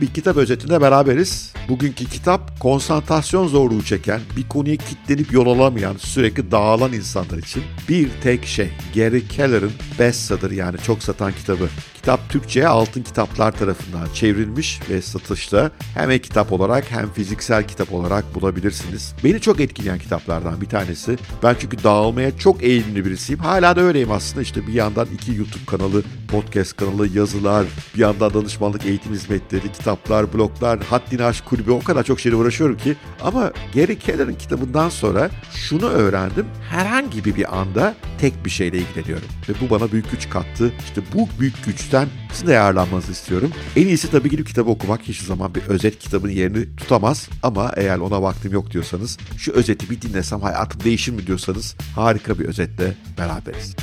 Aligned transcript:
Bir 0.00 0.06
kitap 0.06 0.36
özetinde 0.36 0.80
beraberiz. 0.80 1.52
Bugünkü 1.68 2.04
kitap 2.04 2.60
konsantrasyon 2.60 3.48
zorluğu 3.48 3.82
çeken, 3.82 4.20
bir 4.36 4.48
konuya 4.48 4.76
kitlenip 4.76 5.32
yol 5.32 5.46
alamayan, 5.46 5.96
sürekli 5.96 6.50
dağılan 6.50 6.92
insanlar 6.92 7.38
için 7.38 7.62
bir 7.88 8.08
tek 8.22 8.46
şey. 8.46 8.70
Gary 8.94 9.20
Keller'ın 9.28 9.72
bestseller 9.98 10.50
yani 10.50 10.76
çok 10.86 11.02
satan 11.02 11.32
kitabı. 11.32 11.68
Kitap 11.98 12.30
Türkçe'ye 12.30 12.68
Altın 12.68 13.02
Kitaplar 13.02 13.52
tarafından 13.52 14.06
çevrilmiş 14.14 14.80
ve 14.90 15.02
satışta 15.02 15.70
hem 15.94 16.10
e-kitap 16.10 16.52
olarak 16.52 16.90
hem 16.90 17.12
fiziksel 17.12 17.68
kitap 17.68 17.92
olarak 17.92 18.34
bulabilirsiniz. 18.34 19.14
Beni 19.24 19.40
çok 19.40 19.60
etkileyen 19.60 19.98
kitaplardan 19.98 20.60
bir 20.60 20.66
tanesi. 20.66 21.18
Ben 21.42 21.56
çünkü 21.58 21.84
dağılmaya 21.84 22.38
çok 22.38 22.62
eğilimli 22.62 23.04
birisiyim. 23.04 23.40
Hala 23.40 23.76
da 23.76 23.80
öyleyim 23.80 24.10
aslında. 24.10 24.42
İşte 24.42 24.66
bir 24.66 24.72
yandan 24.72 25.06
iki 25.14 25.34
YouTube 25.34 25.64
kanalı, 25.66 26.02
podcast 26.28 26.76
kanalı, 26.76 27.08
yazılar, 27.08 27.66
bir 27.94 28.00
yandan 28.00 28.34
danışmanlık 28.34 28.86
eğitim 28.86 29.12
hizmetleri, 29.12 29.72
kitaplar, 29.72 30.32
bloglar, 30.32 30.82
haddini 30.84 31.24
aşk 31.24 31.46
kulübü 31.46 31.70
o 31.70 31.80
kadar 31.80 32.04
çok 32.04 32.20
şeyle 32.20 32.36
uğraşıyorum 32.36 32.76
ki. 32.76 32.96
Ama 33.22 33.52
Gary 33.74 33.98
Keller'ın 33.98 34.34
kitabından 34.34 34.88
sonra 34.88 35.30
şunu 35.54 35.86
öğrendim. 35.86 36.46
Herhangi 36.70 37.24
bir 37.24 37.58
anda 37.58 37.94
tek 38.20 38.44
bir 38.44 38.50
şeyle 38.50 38.78
ilgileniyorum. 38.78 39.28
Ve 39.48 39.52
bu 39.60 39.70
bana 39.70 39.92
büyük 39.92 40.10
güç 40.10 40.30
kattı. 40.30 40.72
İşte 40.84 41.00
bu 41.14 41.28
büyük 41.40 41.64
güçten 41.88 42.08
sizin 42.32 42.46
de 42.46 42.52
yararlanmanızı 42.52 43.12
istiyorum. 43.12 43.50
En 43.76 43.86
iyisi 43.86 44.10
tabii 44.10 44.30
gidip 44.30 44.46
kitabı 44.46 44.70
okumak 44.70 45.02
hiçbir 45.02 45.26
zaman 45.26 45.54
bir 45.54 45.62
özet 45.62 45.98
kitabın 45.98 46.28
yerini 46.28 46.76
tutamaz. 46.76 47.28
Ama 47.42 47.72
eğer 47.76 47.98
ona 47.98 48.22
vaktim 48.22 48.52
yok 48.52 48.70
diyorsanız, 48.70 49.18
şu 49.38 49.52
özeti 49.52 49.90
bir 49.90 50.02
dinlesem 50.02 50.40
hayatım 50.40 50.84
değişir 50.84 51.12
mi 51.12 51.26
diyorsanız 51.26 51.76
harika 51.94 52.38
bir 52.38 52.44
özetle 52.44 52.94
beraberiz. 53.18 53.76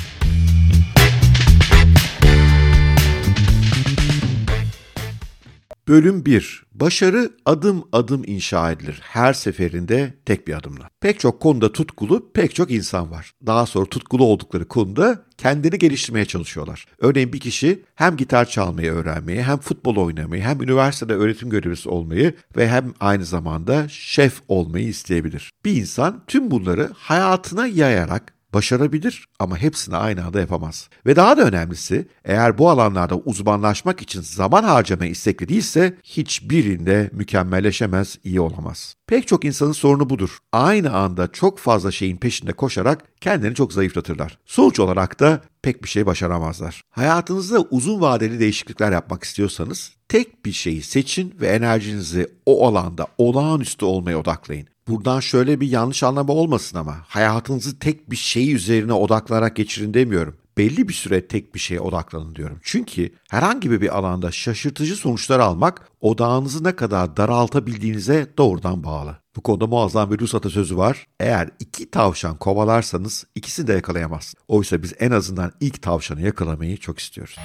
Bölüm 5.88 6.24
1. 6.24 6.66
Başarı 6.74 7.30
adım 7.44 7.84
adım 7.92 8.22
inşa 8.26 8.72
edilir. 8.72 9.00
Her 9.02 9.32
seferinde 9.32 10.14
tek 10.24 10.48
bir 10.48 10.54
adımla. 10.54 10.90
Pek 11.00 11.20
çok 11.20 11.40
konuda 11.40 11.72
tutkulu 11.72 12.32
pek 12.32 12.54
çok 12.54 12.70
insan 12.70 13.10
var. 13.10 13.32
Daha 13.46 13.66
sonra 13.66 13.86
tutkulu 13.86 14.24
oldukları 14.24 14.68
konuda 14.68 15.22
kendini 15.38 15.78
geliştirmeye 15.78 16.24
çalışıyorlar. 16.24 16.86
Örneğin 16.98 17.32
bir 17.32 17.40
kişi 17.40 17.82
hem 17.94 18.16
gitar 18.16 18.44
çalmayı 18.44 18.92
öğrenmeyi, 18.92 19.42
hem 19.42 19.58
futbol 19.58 19.96
oynamayı, 19.96 20.42
hem 20.42 20.62
üniversitede 20.62 21.14
öğretim 21.14 21.50
görevlisi 21.50 21.88
olmayı 21.88 22.34
ve 22.56 22.68
hem 22.68 22.94
aynı 23.00 23.24
zamanda 23.24 23.88
şef 23.88 24.42
olmayı 24.48 24.88
isteyebilir. 24.88 25.52
Bir 25.64 25.72
insan 25.72 26.22
tüm 26.26 26.50
bunları 26.50 26.90
hayatına 26.94 27.66
yayarak 27.66 28.35
başarabilir 28.54 29.28
ama 29.38 29.58
hepsini 29.58 29.96
aynı 29.96 30.24
anda 30.24 30.40
yapamaz. 30.40 30.88
Ve 31.06 31.16
daha 31.16 31.36
da 31.36 31.42
önemlisi 31.42 32.08
eğer 32.24 32.58
bu 32.58 32.70
alanlarda 32.70 33.16
uzmanlaşmak 33.16 34.02
için 34.02 34.20
zaman 34.20 34.64
harcamaya 34.64 35.10
istekli 35.10 35.48
değilse 35.48 35.96
hiçbirinde 36.04 37.10
mükemmelleşemez, 37.12 38.18
iyi 38.24 38.40
olamaz. 38.40 38.94
Pek 39.06 39.26
çok 39.26 39.44
insanın 39.44 39.72
sorunu 39.72 40.10
budur. 40.10 40.38
Aynı 40.52 40.92
anda 40.92 41.32
çok 41.32 41.58
fazla 41.58 41.90
şeyin 41.90 42.16
peşinde 42.16 42.52
koşarak 42.52 43.04
kendini 43.20 43.54
çok 43.54 43.72
zayıflatırlar. 43.72 44.38
Sonuç 44.46 44.80
olarak 44.80 45.20
da 45.20 45.40
pek 45.62 45.84
bir 45.84 45.88
şey 45.88 46.06
başaramazlar. 46.06 46.82
Hayatınızda 46.90 47.60
uzun 47.60 48.00
vadeli 48.00 48.40
değişiklikler 48.40 48.92
yapmak 48.92 49.24
istiyorsanız 49.24 49.92
tek 50.08 50.44
bir 50.44 50.52
şeyi 50.52 50.82
seçin 50.82 51.34
ve 51.40 51.46
enerjinizi 51.46 52.26
o 52.46 52.66
alanda 52.68 53.06
olağanüstü 53.18 53.84
olmaya 53.84 54.18
odaklayın. 54.18 54.68
Buradan 54.88 55.20
şöyle 55.20 55.60
bir 55.60 55.68
yanlış 55.68 56.02
anlama 56.02 56.32
olmasın 56.32 56.78
ama 56.78 56.96
hayatınızı 57.08 57.78
tek 57.78 58.10
bir 58.10 58.16
şey 58.16 58.52
üzerine 58.52 58.92
odaklanarak 58.92 59.56
geçirin 59.56 59.94
demiyorum. 59.94 60.36
Belli 60.58 60.88
bir 60.88 60.92
süre 60.92 61.26
tek 61.28 61.54
bir 61.54 61.60
şeye 61.60 61.80
odaklanın 61.80 62.34
diyorum. 62.34 62.58
Çünkü 62.62 63.12
herhangi 63.30 63.70
bir 63.70 63.98
alanda 63.98 64.32
şaşırtıcı 64.32 64.96
sonuçlar 64.96 65.40
almak 65.40 65.90
odağınızı 66.00 66.64
ne 66.64 66.76
kadar 66.76 67.16
daraltabildiğinize 67.16 68.32
doğrudan 68.38 68.84
bağlı. 68.84 69.18
Bu 69.36 69.40
konuda 69.40 69.66
muazzam 69.66 70.10
bir 70.10 70.18
Rus 70.18 70.34
atasözü 70.34 70.76
var. 70.76 71.06
Eğer 71.20 71.50
iki 71.58 71.90
tavşan 71.90 72.36
kovalarsanız 72.36 73.26
ikisini 73.34 73.66
de 73.66 73.72
yakalayamaz. 73.72 74.34
Oysa 74.48 74.82
biz 74.82 74.94
en 74.98 75.10
azından 75.10 75.52
ilk 75.60 75.82
tavşanı 75.82 76.20
yakalamayı 76.20 76.76
çok 76.76 76.98
istiyoruz. 76.98 77.36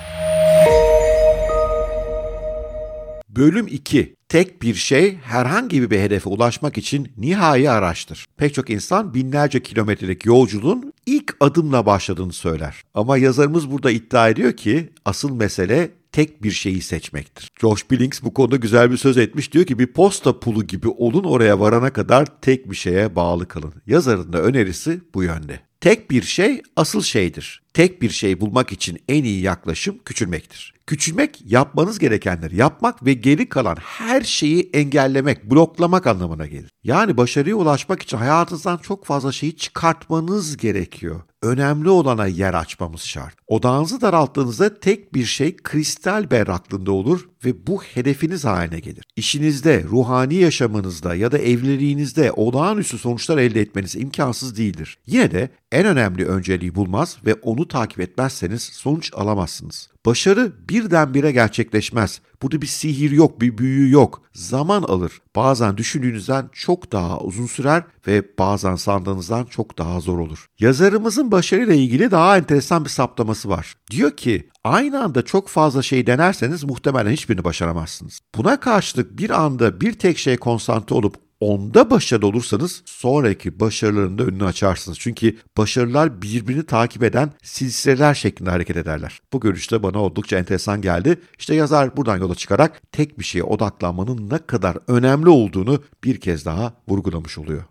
Bölüm 3.36 3.68
2. 3.68 4.16
Tek 4.30 4.62
bir 4.62 4.74
şey 4.74 5.16
herhangi 5.16 5.92
bir 5.92 6.00
hedefe 6.00 6.30
ulaşmak 6.30 6.78
için 6.78 7.12
nihai 7.18 7.70
araçtır. 7.70 8.26
Pek 8.38 8.54
çok 8.54 8.70
insan 8.70 9.14
binlerce 9.14 9.64
kilometrelik 9.64 10.26
yolculuğun 10.26 10.94
ilk 11.06 11.36
adımla 11.40 11.86
başladığını 11.86 12.34
söyler. 12.34 12.84
Ama 12.94 13.18
yazarımız 13.18 13.72
burada 13.72 13.92
iddia 13.92 14.30
ediyor 14.30 14.54
ki 14.54 14.90
asıl 15.06 15.36
mesele 15.36 15.92
tek 16.12 16.44
bir 16.44 16.52
şeyi 16.52 16.82
seçmektir. 16.82 17.50
Josh 17.62 17.92
Billings 17.92 18.24
bu 18.24 18.34
konuda 18.34 18.56
güzel 18.56 18.92
bir 18.92 18.98
söz 18.98 19.18
etmiş. 19.18 19.54
Diyor 19.54 19.66
ki 19.66 19.80
bir 19.80 19.88
posta 19.88 20.40
pulu 20.40 20.64
gibi 20.64 20.88
olun 20.88 21.24
oraya 21.24 21.60
varana 21.60 21.94
kadar 21.94 22.42
tek 22.42 22.72
bir 22.72 22.76
şeye 22.76 23.16
bağlı 23.16 23.48
kalın. 23.48 23.74
Yazarın 23.88 24.34
da 24.34 24.42
önerisi 24.42 25.02
bu 25.14 25.24
yönde. 25.24 25.60
Tek 25.82 26.12
bir 26.12 26.22
şey 26.22 26.62
asıl 26.76 27.02
şeydir. 27.02 27.62
Tek 27.74 28.02
bir 28.02 28.10
şey 28.10 28.42
bulmak 28.42 28.72
için 28.72 29.00
en 29.10 29.24
iyi 29.24 29.42
yaklaşım 29.42 30.00
küçülmektir. 30.06 30.74
Küçülmek 30.88 31.44
yapmanız 31.52 32.00
gerekenleri 32.00 32.56
yapmak 32.56 33.06
ve 33.06 33.14
geri 33.14 33.50
kalan 33.50 33.76
her 33.76 34.22
şeyi 34.22 34.70
engellemek, 34.74 35.52
bloklamak 35.52 36.08
anlamına 36.08 36.48
gelir. 36.48 36.72
Yani 36.84 37.18
başarıya 37.18 37.56
ulaşmak 37.56 38.02
için 38.02 38.18
hayatınızdan 38.18 38.78
çok 38.78 39.06
fazla 39.06 39.32
şeyi 39.32 39.56
çıkartmanız 39.56 40.58
gerekiyor. 40.58 41.22
Önemli 41.42 41.90
olana 41.90 42.28
yer 42.28 42.54
açmamız 42.54 43.02
şart. 43.02 43.36
Odağınızı 43.48 44.02
daralttığınızda 44.02 44.80
tek 44.80 45.14
bir 45.14 45.26
şey 45.26 45.56
kristal 45.56 46.32
berraklığında 46.32 46.92
olur 46.92 47.30
ve 47.46 47.68
bu 47.68 47.84
hedefiniz 47.84 48.46
haline 48.46 48.80
gelir. 48.80 49.04
İşinizde, 49.16 49.84
ruhani 49.84 50.36
yaşamınızda 50.36 51.16
ya 51.16 51.32
da 51.32 51.38
evliliğinizde 51.38 52.32
olağanüstü 52.32 52.98
sonuçlar 52.98 53.38
elde 53.38 53.62
etmeniz 53.62 53.96
imkansız 53.96 54.58
değildir. 54.58 54.98
Yine 55.06 55.32
de 55.32 55.50
en 55.72 55.86
önemli 55.86 56.26
önceliği 56.26 56.76
bulmaz 56.76 57.18
ve 57.26 57.34
onu 57.34 57.61
takip 57.68 58.00
etmezseniz 58.00 58.62
sonuç 58.62 59.12
alamazsınız. 59.14 59.90
Başarı 60.06 60.54
birdenbire 60.70 61.32
gerçekleşmez. 61.32 62.22
Burada 62.42 62.62
bir 62.62 62.68
sihir 62.68 63.12
yok, 63.12 63.42
bir 63.42 63.58
büyü 63.58 63.92
yok. 63.92 64.22
Zaman 64.34 64.84
alır. 64.84 65.22
Bazen 65.36 65.78
düşündüğünüzden 65.78 66.50
çok 66.52 66.92
daha 66.92 67.20
uzun 67.20 67.46
sürer 67.46 67.84
ve 68.08 68.38
bazen 68.40 68.76
sandığınızdan 68.76 69.46
çok 69.46 69.78
daha 69.78 70.00
zor 70.00 70.20
olur. 70.20 70.48
Yazarımızın 70.60 71.32
başarıyla 71.32 71.74
ilgili 71.74 72.12
daha 72.12 72.38
enteresan 72.38 72.84
bir 72.84 72.90
saptaması 72.90 73.50
var. 73.50 73.76
Diyor 73.92 74.12
ki 74.12 74.50
aynı 74.64 75.04
anda 75.04 75.22
çok 75.26 75.48
fazla 75.48 75.82
şey 75.82 76.08
denerseniz 76.08 76.64
muhtemelen 76.64 77.12
hiçbirini 77.12 77.44
başaramazsınız. 77.44 78.20
Buna 78.36 78.60
karşılık 78.60 79.18
bir 79.18 79.30
anda 79.30 79.82
bir 79.82 79.94
tek 79.94 80.18
şeye 80.18 80.38
konsantre 80.38 80.96
olup 80.96 81.31
onda 81.42 81.90
başarılı 81.90 82.28
olursanız 82.28 82.82
sonraki 82.86 83.60
başarıların 83.60 84.18
da 84.18 84.24
önünü 84.24 84.46
açarsınız. 84.46 85.00
Çünkü 85.00 85.38
başarılar 85.58 86.22
birbirini 86.22 86.66
takip 86.66 87.04
eden 87.04 87.32
silsileler 87.44 88.14
şeklinde 88.14 88.50
hareket 88.50 88.78
ederler. 88.78 89.22
Bu 89.34 89.40
görüşte 89.40 89.84
bana 89.84 90.00
oldukça 90.00 90.38
enteresan 90.38 90.82
geldi. 90.82 91.22
İşte 91.40 91.56
yazar 91.56 91.98
buradan 91.98 92.18
yola 92.18 92.36
çıkarak 92.36 92.82
tek 92.92 93.20
bir 93.20 93.24
şeye 93.24 93.44
odaklanmanın 93.44 94.30
ne 94.30 94.38
kadar 94.38 94.78
önemli 94.88 95.30
olduğunu 95.30 95.84
bir 96.04 96.20
kez 96.20 96.46
daha 96.46 96.74
vurgulamış 96.88 97.38
oluyor. 97.38 97.64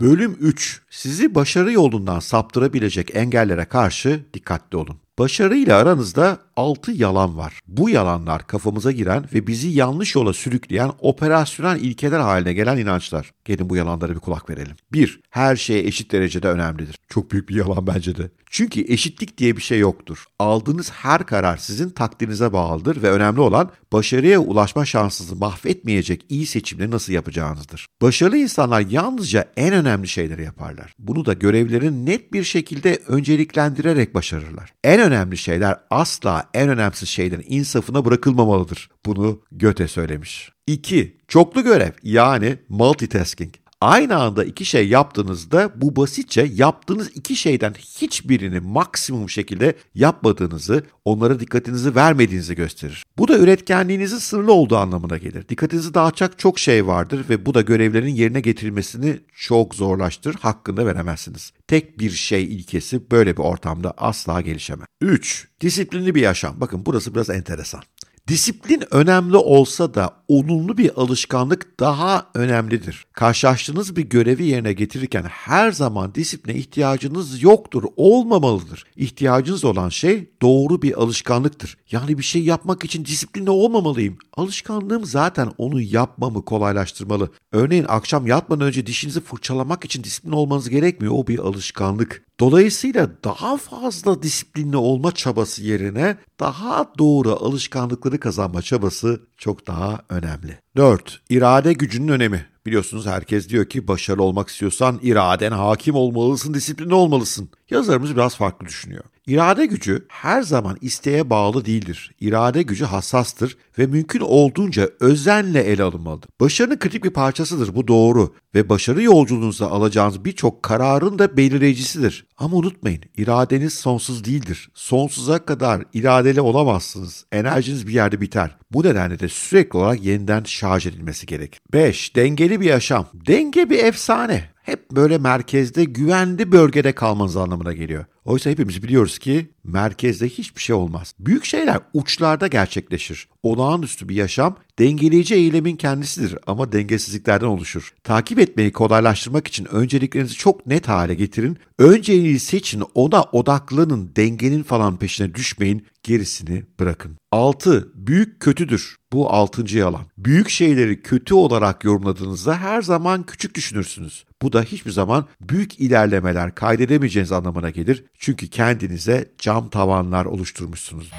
Bölüm 0.00 0.36
3. 0.40 0.82
Sizi 0.90 1.34
başarı 1.34 1.72
yolundan 1.72 2.18
saptırabilecek 2.18 3.16
engellere 3.16 3.64
karşı 3.64 4.24
dikkatli 4.34 4.76
olun. 4.76 5.03
Başarıyla 5.18 5.78
aranızda 5.78 6.38
6 6.56 6.92
yalan 6.92 7.36
var. 7.36 7.60
Bu 7.66 7.90
yalanlar 7.90 8.46
kafamıza 8.46 8.92
giren 8.92 9.24
ve 9.34 9.46
bizi 9.46 9.68
yanlış 9.68 10.14
yola 10.14 10.32
sürükleyen 10.32 10.90
operasyonel 10.98 11.80
ilkeler 11.80 12.20
haline 12.20 12.52
gelen 12.52 12.76
inançlar. 12.76 13.32
Gelin 13.44 13.70
bu 13.70 13.76
yalanlara 13.76 14.14
bir 14.14 14.20
kulak 14.20 14.50
verelim. 14.50 14.76
1. 14.92 15.20
Her 15.30 15.56
şey 15.56 15.80
eşit 15.80 16.12
derecede 16.12 16.48
önemlidir. 16.48 16.98
Çok 17.08 17.30
büyük 17.30 17.48
bir 17.48 17.54
yalan 17.54 17.86
bence 17.86 18.16
de. 18.16 18.30
Çünkü 18.50 18.92
eşitlik 18.92 19.38
diye 19.38 19.56
bir 19.56 19.62
şey 19.62 19.78
yoktur. 19.78 20.24
Aldığınız 20.38 20.90
her 20.90 21.26
karar 21.26 21.56
sizin 21.56 21.90
takdirinize 21.90 22.52
bağlıdır 22.52 23.02
ve 23.02 23.10
önemli 23.10 23.40
olan 23.40 23.70
başarıya 23.92 24.38
ulaşma 24.38 24.84
şansınızı 24.84 25.36
mahvetmeyecek 25.36 26.26
iyi 26.28 26.46
seçimleri 26.46 26.90
nasıl 26.90 27.12
yapacağınızdır. 27.12 27.86
Başarılı 28.02 28.36
insanlar 28.36 28.80
yalnızca 28.80 29.44
en 29.56 29.74
önemli 29.74 30.08
şeyleri 30.08 30.42
yaparlar. 30.42 30.94
Bunu 30.98 31.26
da 31.26 31.32
görevlerin 31.32 32.06
net 32.06 32.32
bir 32.32 32.44
şekilde 32.44 32.98
önceliklendirerek 33.08 34.14
başarırlar. 34.14 34.72
En 34.84 35.00
önemli 35.04 35.36
şeyler 35.36 35.76
asla 35.90 36.50
en 36.54 36.68
önemsiz 36.68 37.08
şeylerin 37.08 37.44
insafına 37.48 38.04
bırakılmamalıdır. 38.04 38.90
Bunu 39.06 39.42
Göte 39.52 39.88
söylemiş. 39.88 40.52
2. 40.66 41.16
Çoklu 41.28 41.64
görev 41.64 41.92
yani 42.02 42.58
multitasking. 42.68 43.54
Aynı 43.84 44.16
anda 44.16 44.44
iki 44.44 44.64
şey 44.64 44.88
yaptığınızda 44.88 45.72
bu 45.76 45.96
basitçe 45.96 46.50
yaptığınız 46.54 47.10
iki 47.14 47.36
şeyden 47.36 47.74
hiçbirini 47.74 48.60
maksimum 48.60 49.30
şekilde 49.30 49.76
yapmadığınızı, 49.94 50.82
onlara 51.04 51.40
dikkatinizi 51.40 51.94
vermediğinizi 51.94 52.54
gösterir. 52.54 53.04
Bu 53.18 53.28
da 53.28 53.38
üretkenliğinizin 53.38 54.18
sınırlı 54.18 54.52
olduğu 54.52 54.76
anlamına 54.76 55.18
gelir. 55.18 55.48
Dikkatinizi 55.48 55.94
dağıtacak 55.94 56.38
çok 56.38 56.58
şey 56.58 56.86
vardır 56.86 57.24
ve 57.28 57.46
bu 57.46 57.54
da 57.54 57.60
görevlerin 57.60 58.14
yerine 58.14 58.40
getirilmesini 58.40 59.20
çok 59.34 59.74
zorlaştırır, 59.74 60.34
hakkında 60.34 60.86
veremezsiniz. 60.86 61.52
Tek 61.66 61.98
bir 61.98 62.10
şey 62.10 62.44
ilkesi 62.44 63.10
böyle 63.10 63.36
bir 63.36 63.42
ortamda 63.42 63.94
asla 63.96 64.40
gelişemez. 64.40 64.86
3. 65.00 65.48
Disiplinli 65.60 66.14
bir 66.14 66.22
yaşam. 66.22 66.60
Bakın 66.60 66.86
burası 66.86 67.14
biraz 67.14 67.30
enteresan. 67.30 67.82
Disiplin 68.28 68.82
önemli 68.90 69.36
olsa 69.36 69.94
da 69.94 70.10
olumlu 70.28 70.78
bir 70.78 71.00
alışkanlık 71.00 71.80
daha 71.80 72.26
önemlidir. 72.34 73.06
Karşılaştığınız 73.12 73.96
bir 73.96 74.02
görevi 74.02 74.44
yerine 74.44 74.72
getirirken 74.72 75.22
her 75.22 75.72
zaman 75.72 76.14
disipline 76.14 76.56
ihtiyacınız 76.56 77.42
yoktur, 77.42 77.84
olmamalıdır. 77.96 78.84
İhtiyacınız 78.96 79.64
olan 79.64 79.88
şey 79.88 80.30
doğru 80.42 80.82
bir 80.82 81.02
alışkanlıktır. 81.02 81.76
Yani 81.90 82.18
bir 82.18 82.22
şey 82.22 82.44
yapmak 82.44 82.84
için 82.84 83.04
disiplinli 83.04 83.50
olmamalıyım. 83.50 84.18
Alışkanlığım 84.36 85.04
zaten 85.04 85.50
onu 85.58 85.80
yapmamı 85.80 86.44
kolaylaştırmalı. 86.44 87.30
Örneğin 87.52 87.86
akşam 87.88 88.26
yatmadan 88.26 88.66
önce 88.66 88.86
dişinizi 88.86 89.20
fırçalamak 89.20 89.84
için 89.84 90.04
disiplin 90.04 90.32
olmanız 90.32 90.68
gerekmiyor. 90.68 91.14
O 91.16 91.26
bir 91.26 91.38
alışkanlık. 91.38 92.24
Dolayısıyla 92.40 93.10
daha 93.24 93.56
fazla 93.56 94.22
disiplinli 94.22 94.76
olma 94.76 95.12
çabası 95.12 95.62
yerine 95.62 96.16
daha 96.40 96.92
doğru 96.98 97.32
alışkanlıkları 97.32 98.20
kazanma 98.20 98.62
çabası 98.62 99.20
çok 99.44 99.66
daha 99.66 100.00
önemli. 100.08 100.58
4. 100.76 101.20
İrade 101.28 101.72
gücünün 101.72 102.08
önemi. 102.08 102.46
Biliyorsunuz 102.66 103.06
herkes 103.06 103.48
diyor 103.48 103.64
ki 103.64 103.88
başarılı 103.88 104.22
olmak 104.22 104.48
istiyorsan 104.48 105.00
iraden 105.02 105.52
hakim 105.52 105.94
olmalısın, 105.94 106.54
disiplinli 106.54 106.94
olmalısın. 106.94 107.48
Yazarımız 107.70 108.16
biraz 108.16 108.36
farklı 108.36 108.66
düşünüyor. 108.66 109.04
İrade 109.26 109.66
gücü 109.66 110.06
her 110.08 110.42
zaman 110.42 110.76
isteğe 110.80 111.30
bağlı 111.30 111.64
değildir. 111.64 112.14
İrade 112.20 112.62
gücü 112.62 112.84
hassastır 112.84 113.56
ve 113.78 113.86
mümkün 113.86 114.20
olduğunca 114.20 114.90
özenle 115.00 115.60
ele 115.60 115.82
alınmalıdır. 115.82 116.28
Başarının 116.40 116.78
kritik 116.78 117.04
bir 117.04 117.10
parçasıdır 117.10 117.74
bu 117.74 117.88
doğru 117.88 118.34
ve 118.54 118.68
başarı 118.68 119.02
yolculuğunuzda 119.02 119.70
alacağınız 119.70 120.24
birçok 120.24 120.62
kararın 120.62 121.18
da 121.18 121.36
belirleyicisidir. 121.36 122.26
Ama 122.38 122.56
unutmayın 122.56 123.02
iradeniz 123.16 123.74
sonsuz 123.74 124.24
değildir. 124.24 124.70
Sonsuza 124.74 125.38
kadar 125.38 125.82
iradeli 125.92 126.40
olamazsınız. 126.40 127.24
Enerjiniz 127.32 127.86
bir 127.86 127.92
yerde 127.92 128.20
biter. 128.20 128.56
Bu 128.70 128.84
nedenle 128.84 129.18
de 129.18 129.28
sürekli 129.34 129.78
olarak 129.78 130.04
yeniden 130.04 130.42
şarj 130.44 130.86
edilmesi 130.86 131.26
gerek. 131.26 131.60
5. 131.72 132.16
Dengeli 132.16 132.60
bir 132.60 132.66
yaşam. 132.66 133.06
Denge 133.14 133.70
bir 133.70 133.84
efsane 133.84 134.50
hep 134.62 134.90
böyle 134.90 135.18
merkezde 135.18 135.84
güvenli 135.84 136.52
bölgede 136.52 136.92
kalmanız 136.92 137.36
anlamına 137.36 137.72
geliyor. 137.72 138.04
Oysa 138.24 138.50
hepimiz 138.50 138.82
biliyoruz 138.82 139.18
ki 139.18 139.50
merkezde 139.64 140.28
hiçbir 140.28 140.60
şey 140.60 140.76
olmaz. 140.76 141.14
Büyük 141.18 141.44
şeyler 141.44 141.78
uçlarda 141.92 142.46
gerçekleşir. 142.46 143.28
Olağanüstü 143.42 144.08
bir 144.08 144.14
yaşam 144.14 144.56
dengeleyici 144.78 145.34
eylemin 145.34 145.76
kendisidir 145.76 146.38
ama 146.46 146.72
dengesizliklerden 146.72 147.46
oluşur. 147.46 147.94
Takip 148.04 148.38
etmeyi 148.38 148.72
kolaylaştırmak 148.72 149.48
için 149.48 149.64
önceliklerinizi 149.64 150.34
çok 150.34 150.66
net 150.66 150.88
hale 150.88 151.14
getirin. 151.14 151.58
Önceliği 151.78 152.38
seçin, 152.38 152.82
ona 152.94 153.22
odaklanın, 153.22 154.12
dengenin 154.16 154.62
falan 154.62 154.96
peşine 154.96 155.34
düşmeyin, 155.34 155.86
gerisini 156.02 156.62
bırakın. 156.80 157.16
6. 157.32 157.92
Büyük 157.94 158.40
kötüdür. 158.40 158.96
Bu 159.12 159.30
altıncı 159.30 159.78
yalan. 159.78 160.06
Büyük 160.18 160.48
şeyleri 160.48 161.02
kötü 161.02 161.34
olarak 161.34 161.84
yorumladığınızda 161.84 162.56
her 162.56 162.82
zaman 162.82 163.22
küçük 163.22 163.54
düşünürsünüz. 163.54 164.24
Bu 164.42 164.52
da 164.52 164.62
hiçbir 164.62 164.90
zaman 164.90 165.26
büyük 165.40 165.80
ilerlemeler 165.80 166.54
kaydedemeyeceğiniz 166.54 167.32
anlamına 167.32 167.70
gelir. 167.70 168.04
Çünkü 168.24 168.48
kendinize 168.48 169.32
cam 169.38 169.68
tavanlar 169.68 170.24
oluşturmuşsunuz. 170.24 171.10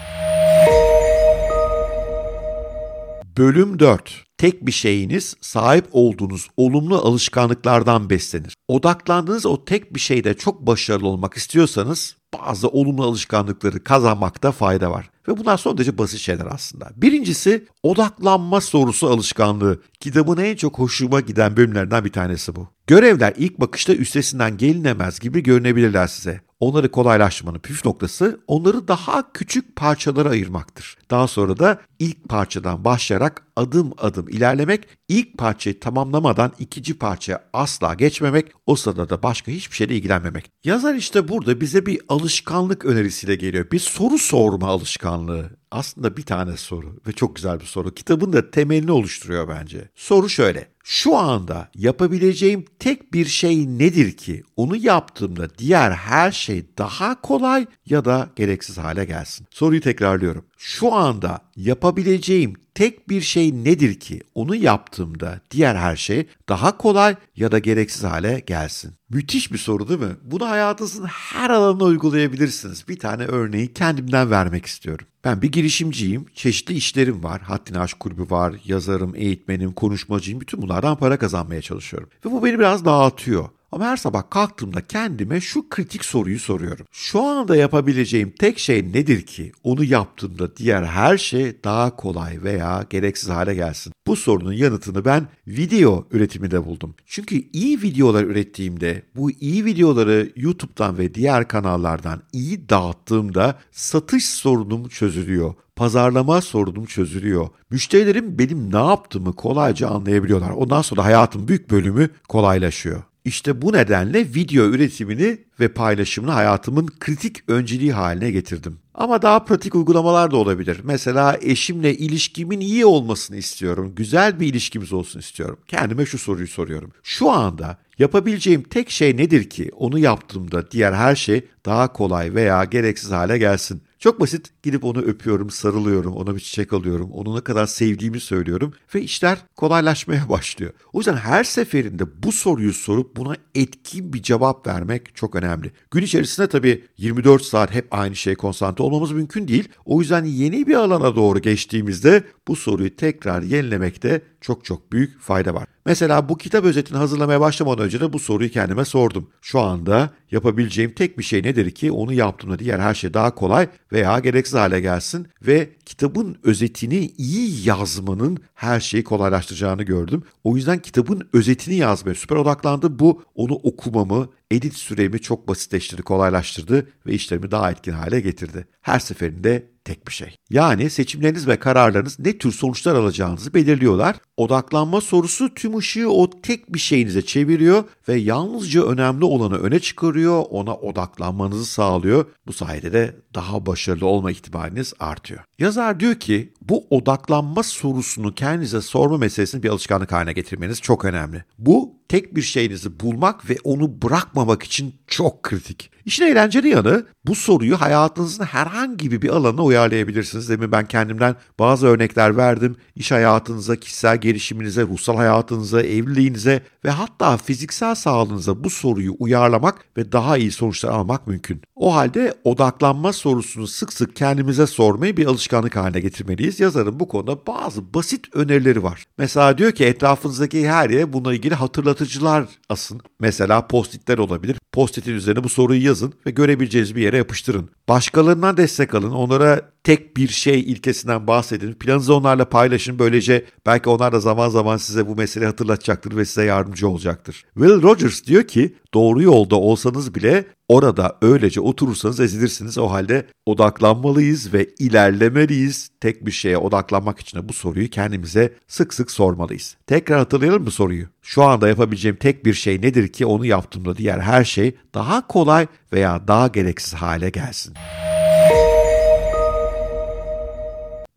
Bölüm 3.38 3.80
4. 3.80 4.26
Tek 4.38 4.66
bir 4.66 4.72
şeyiniz 4.72 5.36
sahip 5.42 5.86
olduğunuz 5.92 6.48
olumlu 6.58 6.98
alışkanlıklardan 6.98 8.10
beslenir. 8.10 8.54
Odaklandığınız 8.68 9.46
o 9.46 9.66
tek 9.66 9.96
bir 9.96 10.00
şeyde 10.00 10.34
çok 10.34 10.68
başarılı 10.68 11.08
olmak 11.08 11.34
istiyorsanız 11.34 12.16
bazı 12.40 12.68
olumlu 12.68 13.04
alışkanlıkları 13.04 13.84
kazanmakta 13.84 14.52
fayda 14.52 14.92
var. 14.92 15.10
Ve 15.28 15.38
bunlar 15.38 15.58
son 15.58 15.78
derece 15.78 15.98
basit 15.98 16.20
şeyler 16.20 16.46
aslında. 16.46 16.90
Birincisi 16.96 17.66
odaklanma 17.84 18.62
sorusu 18.62 19.08
alışkanlığı. 19.08 19.82
Kitabın 20.00 20.38
en 20.38 20.56
çok 20.56 20.80
hoşuma 20.80 21.20
giden 21.20 21.58
bölümlerden 21.58 22.06
bir 22.06 22.12
tanesi 22.12 22.56
bu. 22.56 22.68
Görevler 22.88 23.34
ilk 23.38 23.60
bakışta 23.60 23.94
üstesinden 23.94 24.58
gelinemez 24.58 25.20
gibi 25.20 25.44
görünebilirler 25.44 26.08
size. 26.08 26.42
Onları 26.66 26.92
kolaylaştırmanın 26.92 27.60
püf 27.60 27.86
noktası 27.86 28.40
onları 28.48 28.88
daha 28.88 29.32
küçük 29.34 29.76
parçalara 29.76 30.30
ayırmaktır. 30.30 30.98
Daha 31.12 31.28
sonra 31.28 31.60
da 31.60 31.82
ilk 32.00 32.30
parçadan 32.30 32.86
başlayarak 32.86 33.44
adım 33.56 33.94
adım 33.98 34.30
ilerlemek, 34.30 34.88
ilk 35.08 35.38
parçayı 35.38 35.80
tamamlamadan 35.80 36.52
ikinci 36.60 36.98
parçaya 36.98 37.44
asla 37.54 37.94
geçmemek, 37.94 38.52
o 38.66 38.76
sırada 38.76 39.10
da 39.10 39.24
başka 39.24 39.52
hiçbir 39.52 39.76
şeyle 39.76 39.96
ilgilenmemek. 39.96 40.52
Yazar 40.64 40.96
işte 40.96 41.28
burada 41.28 41.62
bize 41.62 41.86
bir 41.86 42.02
alışkanlık 42.10 42.86
önerisiyle 42.86 43.36
geliyor. 43.36 43.72
Bir 43.72 43.80
soru 43.80 44.18
sorma 44.18 44.68
alışkanlığı. 44.68 45.50
Aslında 45.72 46.18
bir 46.18 46.26
tane 46.26 46.58
soru 46.58 47.00
ve 47.08 47.12
çok 47.12 47.36
güzel 47.36 47.60
bir 47.60 47.66
soru. 47.66 47.94
Kitabın 47.94 48.34
da 48.34 48.52
temelini 48.52 48.92
oluşturuyor 48.92 49.48
bence. 49.48 49.90
Soru 49.96 50.30
şöyle. 50.30 50.75
Şu 50.88 51.16
anda 51.16 51.70
yapabileceğim 51.76 52.66
tek 52.80 53.14
bir 53.14 53.26
şey 53.26 53.68
nedir 53.68 54.12
ki 54.12 54.44
onu 54.56 54.76
yaptığımda 54.76 55.58
diğer 55.58 55.92
her 55.92 56.32
şey 56.32 56.66
daha 56.78 57.22
kolay 57.22 57.66
ya 57.86 58.06
da 58.06 58.30
gereksiz 58.36 58.78
hale 58.78 59.06
gelsin? 59.06 59.48
Soruyu 59.52 59.82
tekrarlıyorum. 59.82 60.46
Şu 60.58 60.94
anda 60.94 61.40
yapabileceğim 61.56 62.54
tek 62.76 63.10
bir 63.10 63.22
şey 63.22 63.64
nedir 63.64 64.00
ki 64.00 64.22
onu 64.36 64.56
yaptığımda 64.56 65.42
diğer 65.52 65.76
her 65.76 65.96
şey 65.96 66.28
daha 66.50 66.78
kolay 66.78 67.16
ya 67.36 67.52
da 67.52 67.60
gereksiz 67.60 68.04
hale 68.04 68.44
gelsin? 68.48 68.94
Müthiş 69.10 69.52
bir 69.52 69.58
soru 69.58 69.90
değil 69.90 70.00
mi? 70.00 70.16
Bunu 70.24 70.50
hayatınızın 70.50 71.06
her 71.06 71.50
alanına 71.50 71.84
uygulayabilirsiniz. 71.84 72.88
Bir 72.88 73.00
tane 73.00 73.26
örneği 73.26 73.74
kendimden 73.74 74.32
vermek 74.32 74.66
istiyorum. 74.66 75.06
Ben 75.24 75.42
bir 75.42 75.52
girişimciyim, 75.52 76.26
çeşitli 76.34 76.74
işlerim 76.74 77.24
var. 77.24 77.42
Haddini 77.42 77.80
Aşk 77.80 78.00
Kulübü 78.00 78.30
var, 78.30 78.56
yazarım, 78.66 79.16
eğitmenim, 79.16 79.74
konuşmacıyım. 79.74 80.42
Bütün 80.42 80.62
bunlardan 80.62 80.98
para 80.98 81.20
kazanmaya 81.20 81.62
çalışıyorum. 81.62 82.10
Ve 82.26 82.32
bu 82.32 82.46
beni 82.46 82.60
biraz 82.60 82.86
dağıtıyor. 82.86 83.50
Ama 83.76 83.86
her 83.86 83.98
sabah 83.98 84.30
kalktığımda 84.30 84.82
kendime 84.82 85.42
şu 85.42 85.70
kritik 85.70 86.06
soruyu 86.06 86.40
soruyorum. 86.40 86.86
Şu 86.92 87.22
anda 87.22 87.56
yapabileceğim 87.56 88.34
tek 88.40 88.60
şey 88.60 88.94
nedir 88.94 89.22
ki 89.22 89.52
onu 89.64 89.84
yaptığımda 89.84 90.56
diğer 90.56 90.84
her 90.84 91.18
şey 91.18 91.64
daha 91.64 91.96
kolay 91.96 92.44
veya 92.44 92.86
gereksiz 92.90 93.30
hale 93.30 93.56
gelsin? 93.56 93.94
Bu 94.08 94.16
sorunun 94.16 94.54
yanıtını 94.54 95.06
ben 95.06 95.28
video 95.48 96.08
üretiminde 96.12 96.66
buldum. 96.66 96.96
Çünkü 97.06 97.44
iyi 97.54 97.82
videolar 97.82 98.24
ürettiğimde 98.24 99.02
bu 99.16 99.32
iyi 99.32 99.66
videoları 99.66 100.32
YouTube'dan 100.36 100.98
ve 100.98 101.14
diğer 101.14 101.48
kanallardan 101.48 102.22
iyi 102.34 102.70
dağıttığımda 102.70 103.60
satış 103.72 104.26
sorunum 104.26 104.88
çözülüyor 104.88 105.54
pazarlama 105.76 106.42
sorunum 106.42 106.86
çözülüyor. 106.86 107.50
Müşterilerim 107.70 108.40
benim 108.40 108.74
ne 108.74 108.78
yaptığımı 108.78 109.34
kolayca 109.34 109.88
anlayabiliyorlar. 109.90 110.50
Ondan 110.50 110.82
sonra 110.82 111.06
hayatın 111.06 111.48
büyük 111.48 111.72
bölümü 111.72 112.10
kolaylaşıyor. 112.30 113.04
İşte 113.26 113.62
bu 113.62 113.74
nedenle 113.74 114.20
video 114.20 114.66
üretimini 114.66 115.38
ve 115.60 115.68
paylaşımını 115.68 116.32
hayatımın 116.32 116.88
kritik 117.00 117.50
önceliği 117.50 117.94
haline 117.94 118.32
getirdim. 118.32 118.80
Ama 118.94 119.22
daha 119.22 119.44
pratik 119.44 119.76
uygulamalar 119.76 120.32
da 120.32 120.38
olabilir. 120.38 120.80
Mesela 120.84 121.38
eşimle 121.42 121.98
ilişkimin 121.98 122.60
iyi 122.60 122.86
olmasını 122.86 123.38
istiyorum. 123.38 123.94
Güzel 123.96 124.40
bir 124.40 124.48
ilişkimiz 124.48 124.94
olsun 124.94 125.20
istiyorum. 125.20 125.60
Kendime 125.68 126.06
şu 126.06 126.18
soruyu 126.18 126.48
soruyorum. 126.48 126.92
Şu 127.04 127.32
anda 127.32 127.78
yapabileceğim 128.00 128.64
tek 128.64 128.90
şey 128.90 129.18
nedir 129.18 129.50
ki 129.50 129.72
onu 129.76 130.00
yaptığımda 130.00 130.72
diğer 130.72 130.94
her 130.94 131.16
şey 131.16 131.46
daha 131.66 131.94
kolay 131.94 132.36
veya 132.36 132.64
gereksiz 132.64 133.12
hale 133.12 133.38
gelsin? 133.38 133.82
Çok 134.00 134.20
basit 134.20 134.64
gidip 134.64 134.84
onu 134.84 135.02
öpüyorum, 135.02 135.50
sarılıyorum, 135.50 136.14
ona 136.14 136.36
bir 136.36 136.40
çiçek 136.40 136.74
alıyorum, 136.74 137.12
onu 137.12 137.36
ne 137.36 137.42
kadar 137.42 137.66
sevdiğimi 137.66 138.20
söylüyorum 138.20 138.74
ve 138.96 139.02
işler 139.02 139.38
kolaylaşmaya 139.56 140.24
başlıyor. 140.30 140.74
O 140.94 141.00
yüzden 141.00 141.16
her 141.18 141.44
seferinde 141.44 142.24
bu 142.24 142.32
soruyu 142.32 142.74
sorup 142.74 143.16
buna 143.16 143.36
etkin 143.56 144.14
bir 144.14 144.22
cevap 144.22 144.68
vermek 144.68 145.16
çok 145.16 145.36
önemli. 145.36 145.72
Gün 145.92 146.02
içerisinde 146.02 146.48
tabii 146.48 146.86
24 146.98 147.42
saat 147.42 147.74
hep 147.74 147.88
aynı 147.92 148.16
şeye 148.16 148.36
konsantre 148.36 148.84
olmamız 148.84 149.12
mümkün 149.12 149.48
değil. 149.48 149.70
O 149.86 150.02
yüzden 150.02 150.26
yeni 150.26 150.68
bir 150.68 150.76
alana 150.76 151.16
doğru 151.16 151.40
geçtiğimizde 151.40 152.24
bu 152.48 152.56
soruyu 152.56 152.96
tekrar 152.96 153.42
yenilemekte 153.42 154.22
çok 154.42 154.66
çok 154.66 154.92
büyük 154.92 155.20
fayda 155.20 155.54
var. 155.54 155.75
Mesela 155.86 156.30
bu 156.30 156.38
kitap 156.38 156.66
özetini 156.66 156.98
hazırlamaya 156.98 157.42
başlamadan 157.42 157.86
önce 157.86 158.00
de 158.00 158.14
bu 158.14 158.20
soruyu 158.20 158.52
kendime 158.52 158.86
sordum. 158.86 159.30
Şu 159.42 159.60
anda 159.60 160.10
yapabileceğim 160.32 160.94
tek 160.94 161.18
bir 161.18 161.24
şey 161.24 161.44
nedir 161.44 161.72
ki 161.72 161.92
onu 161.92 162.14
yaptığımda 162.14 162.60
diğer 162.60 162.80
her 162.80 162.94
şey 162.94 163.14
daha 163.14 163.36
kolay 163.36 163.68
veya 163.92 164.20
gereksiz 164.20 164.54
hale 164.54 164.80
gelsin 164.80 165.28
ve 165.48 165.70
kitabın 165.86 166.38
özetini 166.44 167.14
iyi 167.18 167.68
yazmanın 167.68 168.38
her 168.54 168.80
şeyi 168.80 169.04
kolaylaştıracağını 169.04 169.84
gördüm. 169.84 170.24
O 170.44 170.56
yüzden 170.56 170.80
kitabın 170.80 171.30
özetini 171.34 171.76
yazmaya 171.76 172.16
süper 172.16 172.36
odaklandım. 172.36 173.00
Bu 173.00 173.24
onu 173.36 173.54
okumamı, 173.54 174.30
edit 174.52 174.74
süremi 174.74 175.22
çok 175.22 175.48
basitleştirdi, 175.48 176.02
kolaylaştırdı 176.02 176.88
ve 177.06 177.14
işlerimi 177.14 177.52
daha 177.52 177.72
etkin 177.72 177.92
hale 177.92 178.20
getirdi. 178.20 178.68
Her 178.82 179.00
seferinde 179.00 179.75
tek 179.86 180.08
bir 180.08 180.14
şey. 180.14 180.36
Yani 180.50 180.90
seçimleriniz 180.90 181.48
ve 181.48 181.60
kararlarınız 181.60 182.20
ne 182.20 182.38
tür 182.38 182.52
sonuçlar 182.52 182.96
alacağınızı 182.96 183.54
belirliyorlar. 183.54 184.16
Odaklanma 184.38 185.02
sorusu 185.02 185.54
tüm 185.54 185.78
ışığı 185.78 186.10
o 186.10 186.30
tek 186.42 186.74
bir 186.74 186.80
şeyinize 186.80 187.22
çeviriyor 187.22 187.84
ve 188.10 188.16
yalnızca 188.16 188.84
önemli 188.86 189.26
olanı 189.26 189.58
öne 189.58 189.80
çıkarıyor, 189.80 190.44
ona 190.50 190.76
odaklanmanızı 190.76 191.66
sağlıyor. 191.66 192.26
Bu 192.48 192.54
sayede 192.54 192.94
de 192.94 193.16
daha 193.36 193.66
başarılı 193.66 194.06
olma 194.06 194.32
ihtimaliniz 194.32 194.94
artıyor. 195.00 195.42
Yazar 195.60 196.00
diyor 196.00 196.16
ki 196.16 196.54
bu 196.62 196.88
odaklanma 196.90 197.64
sorusunu 197.64 198.36
kendinize 198.36 198.82
sorma 198.82 199.18
meselesini 199.18 199.64
bir 199.64 199.70
alışkanlık 199.70 200.12
haline 200.12 200.34
getirmeniz 200.34 200.82
çok 200.82 201.06
önemli. 201.06 201.44
Bu 201.58 201.94
tek 202.08 202.36
bir 202.36 202.42
şeyinizi 202.42 203.00
bulmak 203.00 203.50
ve 203.50 203.58
onu 203.64 204.02
bırakmamak 204.02 204.64
için 204.64 204.96
çok 205.08 205.44
kritik. 205.44 205.95
İşin 206.06 206.24
eğlenceli 206.24 206.70
yanı 206.70 207.06
bu 207.26 207.36
soruyu 207.36 207.82
hayatınızın 207.82 208.44
herhangi 208.44 209.22
bir 209.22 209.30
alanına 209.30 209.64
uyarlayabilirsiniz. 209.64 210.50
Demin 210.50 210.72
ben 210.72 210.88
kendimden 210.88 211.36
bazı 211.60 211.88
örnekler 211.88 212.38
verdim. 212.38 212.76
İş 212.96 213.12
hayatınıza, 213.12 213.76
kişisel 213.76 214.18
gelişiminize, 214.18 214.82
ruhsal 214.82 215.16
hayatınıza, 215.16 215.82
evliliğinize 215.82 216.62
ve 216.86 216.90
hatta 216.90 217.38
fiziksel 217.38 217.96
sağlığınıza 217.96 218.64
bu 218.64 218.70
soruyu 218.70 219.16
uyarlamak 219.20 219.86
ve 219.98 220.12
daha 220.12 220.38
iyi 220.38 220.52
sonuçlar 220.52 220.90
almak 220.90 221.28
mümkün. 221.28 221.62
O 221.76 221.96
halde 221.96 222.34
odaklanma 222.44 223.14
sorusunu 223.14 223.68
sık 223.68 223.94
sık 223.94 224.16
kendimize 224.16 224.68
sormayı 224.68 225.18
bir 225.18 225.26
alışkanlık 225.26 225.76
haline 225.76 226.00
getirmeliyiz. 226.00 226.60
Yazarın 226.60 227.00
bu 227.00 227.08
konuda 227.08 227.48
bazı 227.48 227.94
basit 227.94 228.36
önerileri 228.36 228.84
var. 228.84 229.04
Mesela 229.18 229.58
diyor 229.58 229.72
ki 229.72 229.86
etrafınızdaki 229.86 230.70
her 230.70 230.90
yere 230.90 231.14
bununla 231.14 231.34
ilgili 231.34 231.56
hatırlatıcılar 231.56 232.46
asın. 232.70 233.02
Mesela 233.20 233.68
postitler 233.68 234.18
olabilir. 234.18 234.58
Postitin 234.72 235.14
üzerine 235.14 235.44
bu 235.44 235.50
soruyu 235.50 235.86
yazın 235.86 235.95
ve 236.26 236.32
görebileceğiniz 236.32 236.96
bir 236.96 237.02
yere 237.02 237.18
yapıştırın. 237.18 237.70
Başkalarından 237.90 238.58
destek 238.58 238.96
alın. 238.96 239.12
Onlara 239.12 239.62
tek 239.84 240.18
bir 240.18 240.28
şey 240.28 240.60
ilkesinden 240.60 241.28
bahsedin. 241.28 241.74
Planınızı 241.74 242.16
onlarla 242.16 242.50
paylaşın. 242.50 243.00
Böylece 243.00 243.46
belki 243.66 243.90
onlar 243.90 244.14
da 244.14 244.20
zaman 244.20 244.50
zaman 244.50 244.78
size 244.78 245.08
bu 245.08 245.16
meseleyi 245.16 245.50
hatırlatacaktır 245.50 246.18
ve 246.18 246.26
size 246.26 246.46
yardımcı 246.46 246.90
olacaktır. 246.90 247.46
Will 247.54 247.82
Rogers 247.82 248.26
diyor 248.26 248.44
ki 248.44 248.76
doğru 248.94 249.22
yolda 249.22 249.56
olsanız 249.56 250.16
bile 250.16 250.46
orada 250.68 251.18
öylece 251.22 251.62
oturursanız 251.62 252.20
ezilirsiniz. 252.20 252.78
O 252.78 252.92
halde 252.92 253.28
odaklanmalıyız 253.46 254.54
ve 254.54 254.68
ilerlemeliyiz. 254.80 255.90
Tek 256.02 256.26
bir 256.26 256.32
şeye 256.32 256.58
odaklanmak 256.58 257.20
için 257.20 257.38
de 257.38 257.50
bu 257.50 257.54
soruyu 257.54 257.90
kendimize 257.90 258.54
sık 258.68 258.94
sık 258.94 259.12
sormalıyız. 259.12 259.78
Tekrar 259.88 260.20
hatırlayalım 260.20 260.64
mı 260.64 260.72
soruyu? 260.72 261.06
Şu 261.22 261.44
anda 261.44 261.68
yapabileceğim 261.68 262.18
tek 262.18 262.46
bir 262.46 262.54
şey 262.54 262.82
nedir 262.82 263.08
ki 263.08 263.26
onu 263.26 263.46
yaptığımda 263.46 263.98
diğer 263.98 264.20
her 264.20 264.44
şey 264.44 264.76
daha 264.94 265.28
kolay 265.28 265.68
veya 265.94 266.28
daha 266.28 266.48
gereksiz 266.48 266.94
hale 266.94 267.30
gelsin. 267.30 267.75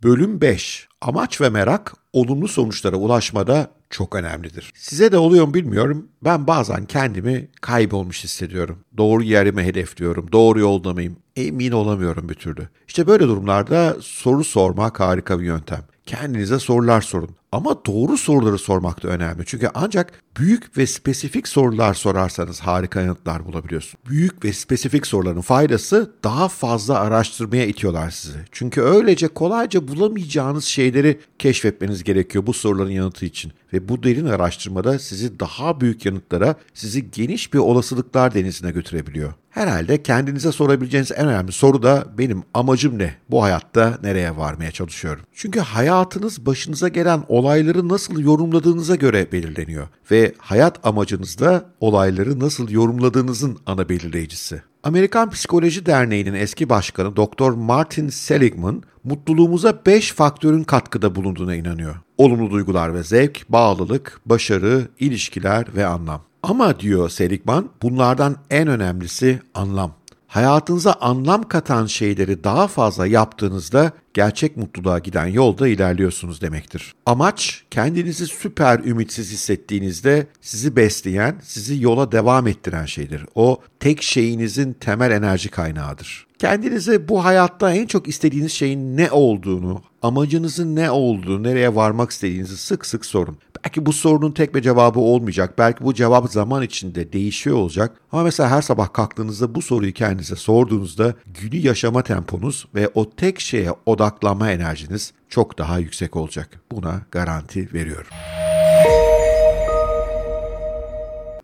Bölüm 0.02 0.40
5. 0.40 0.88
Amaç 1.00 1.40
ve 1.40 1.48
merak 1.48 1.94
olumlu 2.12 2.48
sonuçlara 2.48 2.96
ulaşmada 2.96 3.70
çok 3.90 4.14
önemlidir. 4.14 4.72
Size 4.74 5.12
de 5.12 5.18
oluyor 5.18 5.46
mu 5.46 5.54
bilmiyorum. 5.54 6.08
Ben 6.24 6.46
bazen 6.46 6.84
kendimi 6.84 7.48
kaybolmuş 7.60 8.24
hissediyorum. 8.24 8.78
Doğru 8.96 9.22
yerimi 9.22 9.62
hedefliyorum. 9.62 10.32
Doğru 10.32 10.60
yolda 10.60 10.92
mıyım? 10.92 11.16
Emin 11.36 11.72
olamıyorum 11.72 12.28
bir 12.28 12.34
türlü. 12.34 12.68
İşte 12.88 13.06
böyle 13.06 13.24
durumlarda 13.24 13.96
soru 14.00 14.44
sormak 14.44 15.00
harika 15.00 15.40
bir 15.40 15.44
yöntem. 15.44 15.82
Kendinize 16.06 16.58
sorular 16.58 17.00
sorun. 17.00 17.30
Ama 17.52 17.84
doğru 17.86 18.16
soruları 18.16 18.58
sormak 18.58 19.02
da 19.02 19.08
önemli. 19.08 19.42
Çünkü 19.46 19.68
ancak 19.74 20.12
büyük 20.38 20.78
ve 20.78 20.86
spesifik 20.86 21.48
sorular 21.48 21.94
sorarsanız 21.94 22.60
harika 22.60 23.00
yanıtlar 23.00 23.46
bulabiliyorsun. 23.46 24.00
Büyük 24.08 24.44
ve 24.44 24.52
spesifik 24.52 25.06
soruların 25.06 25.40
faydası 25.40 26.12
daha 26.24 26.48
fazla 26.48 27.00
araştırmaya 27.00 27.66
itiyorlar 27.66 28.10
sizi. 28.10 28.38
Çünkü 28.52 28.80
öylece 28.80 29.28
kolayca 29.28 29.88
bulamayacağınız 29.88 30.64
şeyleri 30.64 31.20
keşfetmeniz 31.38 32.04
gerekiyor 32.04 32.46
bu 32.46 32.52
soruların 32.52 32.90
yanıtı 32.90 33.26
için. 33.26 33.52
Ve 33.72 33.88
bu 33.88 34.02
derin 34.02 34.26
araştırmada 34.26 34.98
sizi 34.98 35.40
daha 35.40 35.80
büyük 35.80 36.06
yanıtlara, 36.06 36.54
sizi 36.74 37.10
geniş 37.10 37.54
bir 37.54 37.58
olasılıklar 37.58 38.34
denizine 38.34 38.70
götürebiliyor. 38.70 39.34
Herhalde 39.50 40.02
kendinize 40.02 40.52
sorabileceğiniz 40.52 41.12
en 41.12 41.28
önemli 41.28 41.52
soru 41.52 41.82
da 41.82 42.06
benim 42.18 42.42
amacım 42.54 42.98
ne? 42.98 43.14
Bu 43.30 43.42
hayatta 43.42 43.98
nereye 44.02 44.36
varmaya 44.36 44.70
çalışıyorum? 44.70 45.22
Çünkü 45.32 45.60
hayatınız 45.60 46.46
başınıza 46.46 46.88
gelen 46.88 47.24
olayları 47.38 47.88
nasıl 47.88 48.20
yorumladığınıza 48.20 48.94
göre 48.94 49.32
belirleniyor 49.32 49.88
ve 50.10 50.34
hayat 50.38 50.86
amacınız 50.86 51.38
da 51.38 51.70
olayları 51.80 52.40
nasıl 52.40 52.70
yorumladığınızın 52.70 53.58
ana 53.66 53.88
belirleyicisi. 53.88 54.62
Amerikan 54.82 55.30
Psikoloji 55.30 55.86
Derneği'nin 55.86 56.34
eski 56.34 56.68
başkanı 56.68 57.16
Dr. 57.16 57.50
Martin 57.50 58.08
Seligman, 58.08 58.82
mutluluğumuza 59.04 59.82
5 59.86 60.12
faktörün 60.12 60.62
katkıda 60.62 61.14
bulunduğuna 61.14 61.54
inanıyor. 61.54 61.96
Olumlu 62.18 62.50
duygular 62.50 62.94
ve 62.94 63.02
zevk, 63.02 63.44
bağlılık, 63.48 64.20
başarı, 64.26 64.88
ilişkiler 65.00 65.66
ve 65.76 65.86
anlam. 65.86 66.22
Ama 66.42 66.80
diyor 66.80 67.08
Seligman, 67.08 67.70
bunlardan 67.82 68.36
en 68.50 68.68
önemlisi 68.68 69.40
anlam. 69.54 69.97
Hayatınıza 70.28 70.92
anlam 70.92 71.48
katan 71.48 71.86
şeyleri 71.86 72.44
daha 72.44 72.68
fazla 72.68 73.06
yaptığınızda 73.06 73.92
gerçek 74.14 74.56
mutluluğa 74.56 74.98
giden 74.98 75.26
yolda 75.26 75.68
ilerliyorsunuz 75.68 76.40
demektir. 76.40 76.94
Amaç 77.06 77.64
kendinizi 77.70 78.26
süper 78.26 78.78
ümitsiz 78.78 79.32
hissettiğinizde 79.32 80.26
sizi 80.40 80.76
besleyen, 80.76 81.36
sizi 81.42 81.82
yola 81.82 82.12
devam 82.12 82.46
ettiren 82.46 82.86
şeydir. 82.86 83.26
O 83.34 83.60
tek 83.80 84.02
şeyinizin 84.02 84.72
temel 84.72 85.10
enerji 85.10 85.48
kaynağıdır. 85.48 86.26
Kendinize 86.38 87.08
bu 87.08 87.24
hayatta 87.24 87.72
en 87.72 87.86
çok 87.86 88.08
istediğiniz 88.08 88.52
şeyin 88.52 88.96
ne 88.96 89.10
olduğunu, 89.10 89.82
amacınızın 90.02 90.76
ne 90.76 90.90
olduğunu, 90.90 91.42
nereye 91.42 91.74
varmak 91.74 92.10
istediğinizi 92.10 92.56
sık 92.56 92.86
sık 92.86 93.06
sorun. 93.06 93.38
Belki 93.64 93.86
bu 93.86 93.92
sorunun 93.92 94.32
tek 94.32 94.54
bir 94.54 94.62
cevabı 94.62 95.00
olmayacak. 95.00 95.58
Belki 95.58 95.84
bu 95.84 95.94
cevap 95.94 96.32
zaman 96.32 96.62
içinde 96.62 97.12
değişiyor 97.12 97.56
olacak. 97.56 97.96
Ama 98.12 98.22
mesela 98.22 98.50
her 98.50 98.62
sabah 98.62 98.92
kalktığınızda 98.92 99.54
bu 99.54 99.62
soruyu 99.62 99.92
kendinize 99.92 100.36
sorduğunuzda 100.36 101.14
günü 101.26 101.56
yaşama 101.56 102.02
temponuz 102.02 102.66
ve 102.74 102.90
o 102.94 103.10
tek 103.10 103.40
şeye 103.40 103.70
odaklanma 103.86 104.50
enerjiniz 104.50 105.12
çok 105.28 105.58
daha 105.58 105.78
yüksek 105.78 106.16
olacak. 106.16 106.60
Buna 106.72 107.00
garanti 107.10 107.74
veriyorum. 107.74 108.10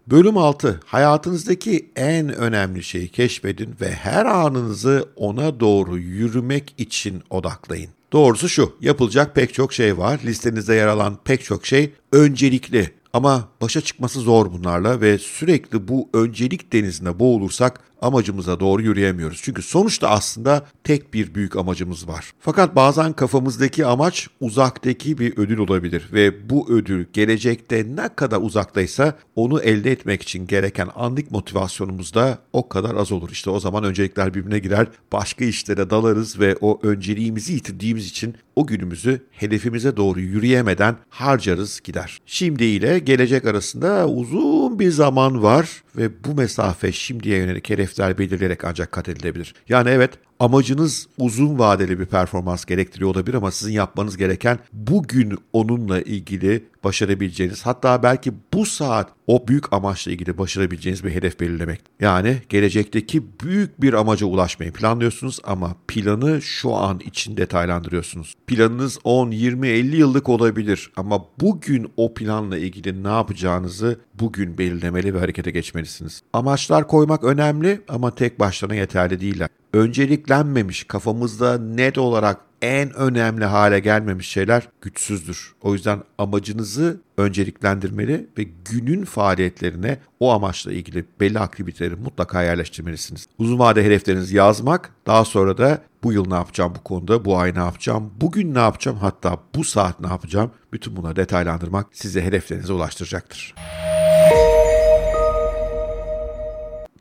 Bölüm 0.06 0.38
6. 0.38 0.80
Hayatınızdaki 0.86 1.90
en 1.96 2.34
önemli 2.34 2.82
şeyi 2.82 3.08
keşfedin 3.08 3.76
ve 3.80 3.90
her 3.92 4.26
anınızı 4.26 5.08
ona 5.16 5.60
doğru 5.60 5.98
yürümek 5.98 6.74
için 6.78 7.22
odaklayın. 7.30 7.90
Doğrusu 8.12 8.48
şu, 8.48 8.76
yapılacak 8.80 9.34
pek 9.34 9.54
çok 9.54 9.72
şey 9.72 9.98
var. 9.98 10.20
Listenizde 10.24 10.74
yer 10.74 10.86
alan 10.86 11.18
pek 11.24 11.44
çok 11.44 11.66
şey 11.66 11.92
öncelikli. 12.12 12.90
Ama 13.12 13.48
başa 13.60 13.80
çıkması 13.80 14.20
zor 14.20 14.52
bunlarla 14.52 15.00
ve 15.00 15.18
sürekli 15.18 15.88
bu 15.88 16.08
öncelik 16.12 16.72
denizine 16.72 17.18
boğulursak 17.18 17.80
amacımıza 18.04 18.60
doğru 18.60 18.82
yürüyemiyoruz. 18.82 19.40
Çünkü 19.42 19.62
sonuçta 19.62 20.08
aslında 20.08 20.66
tek 20.84 21.14
bir 21.14 21.34
büyük 21.34 21.56
amacımız 21.56 22.08
var. 22.08 22.32
Fakat 22.40 22.76
bazen 22.76 23.12
kafamızdaki 23.12 23.86
amaç 23.86 24.28
uzaktaki 24.40 25.18
bir 25.18 25.38
ödül 25.38 25.58
olabilir 25.58 26.08
ve 26.12 26.50
bu 26.50 26.70
ödül 26.70 27.06
gelecekte 27.12 27.86
ne 27.96 28.08
kadar 28.08 28.40
uzaktaysa 28.40 29.18
onu 29.36 29.60
elde 29.60 29.92
etmek 29.92 30.22
için 30.22 30.46
gereken 30.46 30.88
anlık 30.94 31.30
motivasyonumuz 31.30 32.14
da 32.14 32.38
o 32.52 32.68
kadar 32.68 32.94
az 32.94 33.12
olur. 33.12 33.30
İşte 33.30 33.50
o 33.50 33.60
zaman 33.60 33.84
öncelikler 33.84 34.34
birbirine 34.34 34.58
girer, 34.58 34.86
başka 35.12 35.44
işlere 35.44 35.90
dalarız 35.90 36.40
ve 36.40 36.56
o 36.60 36.80
önceliğimizi 36.82 37.52
yitirdiğimiz 37.52 38.06
için 38.06 38.34
o 38.56 38.66
günümüzü 38.66 39.20
hedefimize 39.30 39.96
doğru 39.96 40.20
yürüyemeden 40.20 40.96
harcarız 41.08 41.80
gider. 41.84 42.20
Şimdi 42.26 42.64
ile 42.64 42.98
gelecek 42.98 43.44
arasında 43.44 44.08
uzun 44.08 44.63
bir 44.78 44.90
zaman 44.90 45.42
var 45.42 45.82
ve 45.96 46.24
bu 46.24 46.34
mesafe 46.34 46.92
şimdiye 46.92 47.38
yönelik 47.38 47.70
hedefler 47.70 48.18
belirleyerek 48.18 48.64
ancak 48.64 48.92
kat 48.92 49.08
edilebilir. 49.08 49.54
Yani 49.68 49.90
evet 49.90 50.10
Amacınız 50.44 51.06
uzun 51.18 51.58
vadeli 51.58 52.00
bir 52.00 52.06
performans 52.06 52.64
gerektiriyor 52.64 53.10
olabilir 53.10 53.34
ama 53.34 53.50
sizin 53.50 53.72
yapmanız 53.72 54.16
gereken 54.16 54.58
bugün 54.72 55.38
onunla 55.52 56.00
ilgili 56.00 56.64
başarabileceğiniz 56.84 57.66
hatta 57.66 58.02
belki 58.02 58.32
bu 58.54 58.66
saat 58.66 59.10
o 59.26 59.48
büyük 59.48 59.72
amaçla 59.72 60.12
ilgili 60.12 60.38
başarabileceğiniz 60.38 61.04
bir 61.04 61.10
hedef 61.10 61.40
belirlemek. 61.40 61.80
Yani 62.00 62.42
gelecekteki 62.48 63.22
büyük 63.40 63.82
bir 63.82 63.92
amaca 63.92 64.26
ulaşmayı 64.26 64.72
planlıyorsunuz 64.72 65.38
ama 65.44 65.76
planı 65.88 66.42
şu 66.42 66.74
an 66.74 67.00
için 67.00 67.36
detaylandırıyorsunuz. 67.36 68.34
Planınız 68.46 68.98
10, 69.04 69.30
20, 69.30 69.68
50 69.68 69.96
yıllık 69.96 70.28
olabilir 70.28 70.92
ama 70.96 71.24
bugün 71.40 71.92
o 71.96 72.14
planla 72.14 72.58
ilgili 72.58 73.04
ne 73.04 73.08
yapacağınızı 73.08 74.00
bugün 74.14 74.58
belirlemeli 74.58 75.14
ve 75.14 75.18
harekete 75.18 75.50
geçmelisiniz. 75.50 76.22
Amaçlar 76.32 76.88
koymak 76.88 77.24
önemli 77.24 77.80
ama 77.88 78.14
tek 78.14 78.40
başlarına 78.40 78.74
yeterli 78.74 79.20
değiller. 79.20 79.48
Önceliklenmemiş, 79.74 80.84
kafamızda 80.84 81.58
net 81.58 81.98
olarak 81.98 82.40
en 82.62 82.92
önemli 82.92 83.44
hale 83.44 83.80
gelmemiş 83.80 84.28
şeyler 84.28 84.68
güçsüzdür. 84.80 85.54
O 85.62 85.72
yüzden 85.72 86.02
amacınızı 86.18 87.00
önceliklendirmeli 87.16 88.26
ve 88.38 88.42
günün 88.64 89.04
faaliyetlerine 89.04 89.98
o 90.20 90.32
amaçla 90.32 90.72
ilgili 90.72 91.04
belli 91.20 91.38
aktiviteleri 91.38 91.96
mutlaka 91.96 92.42
yerleştirmelisiniz. 92.42 93.26
Uzun 93.38 93.58
vade 93.58 93.84
hedeflerinizi 93.84 94.36
yazmak, 94.36 94.90
daha 95.06 95.24
sonra 95.24 95.58
da 95.58 95.82
bu 96.02 96.12
yıl 96.12 96.28
ne 96.28 96.34
yapacağım 96.34 96.72
bu 96.78 96.82
konuda, 96.84 97.24
bu 97.24 97.38
ay 97.38 97.54
ne 97.54 97.58
yapacağım, 97.58 98.10
bugün 98.20 98.54
ne 98.54 98.60
yapacağım, 98.60 98.98
hatta 99.00 99.38
bu 99.54 99.64
saat 99.64 100.00
ne 100.00 100.08
yapacağım, 100.08 100.50
bütün 100.72 100.96
buna 100.96 101.16
detaylandırmak 101.16 101.86
sizi 101.92 102.22
hedeflerinize 102.22 102.72
ulaştıracaktır. 102.72 103.54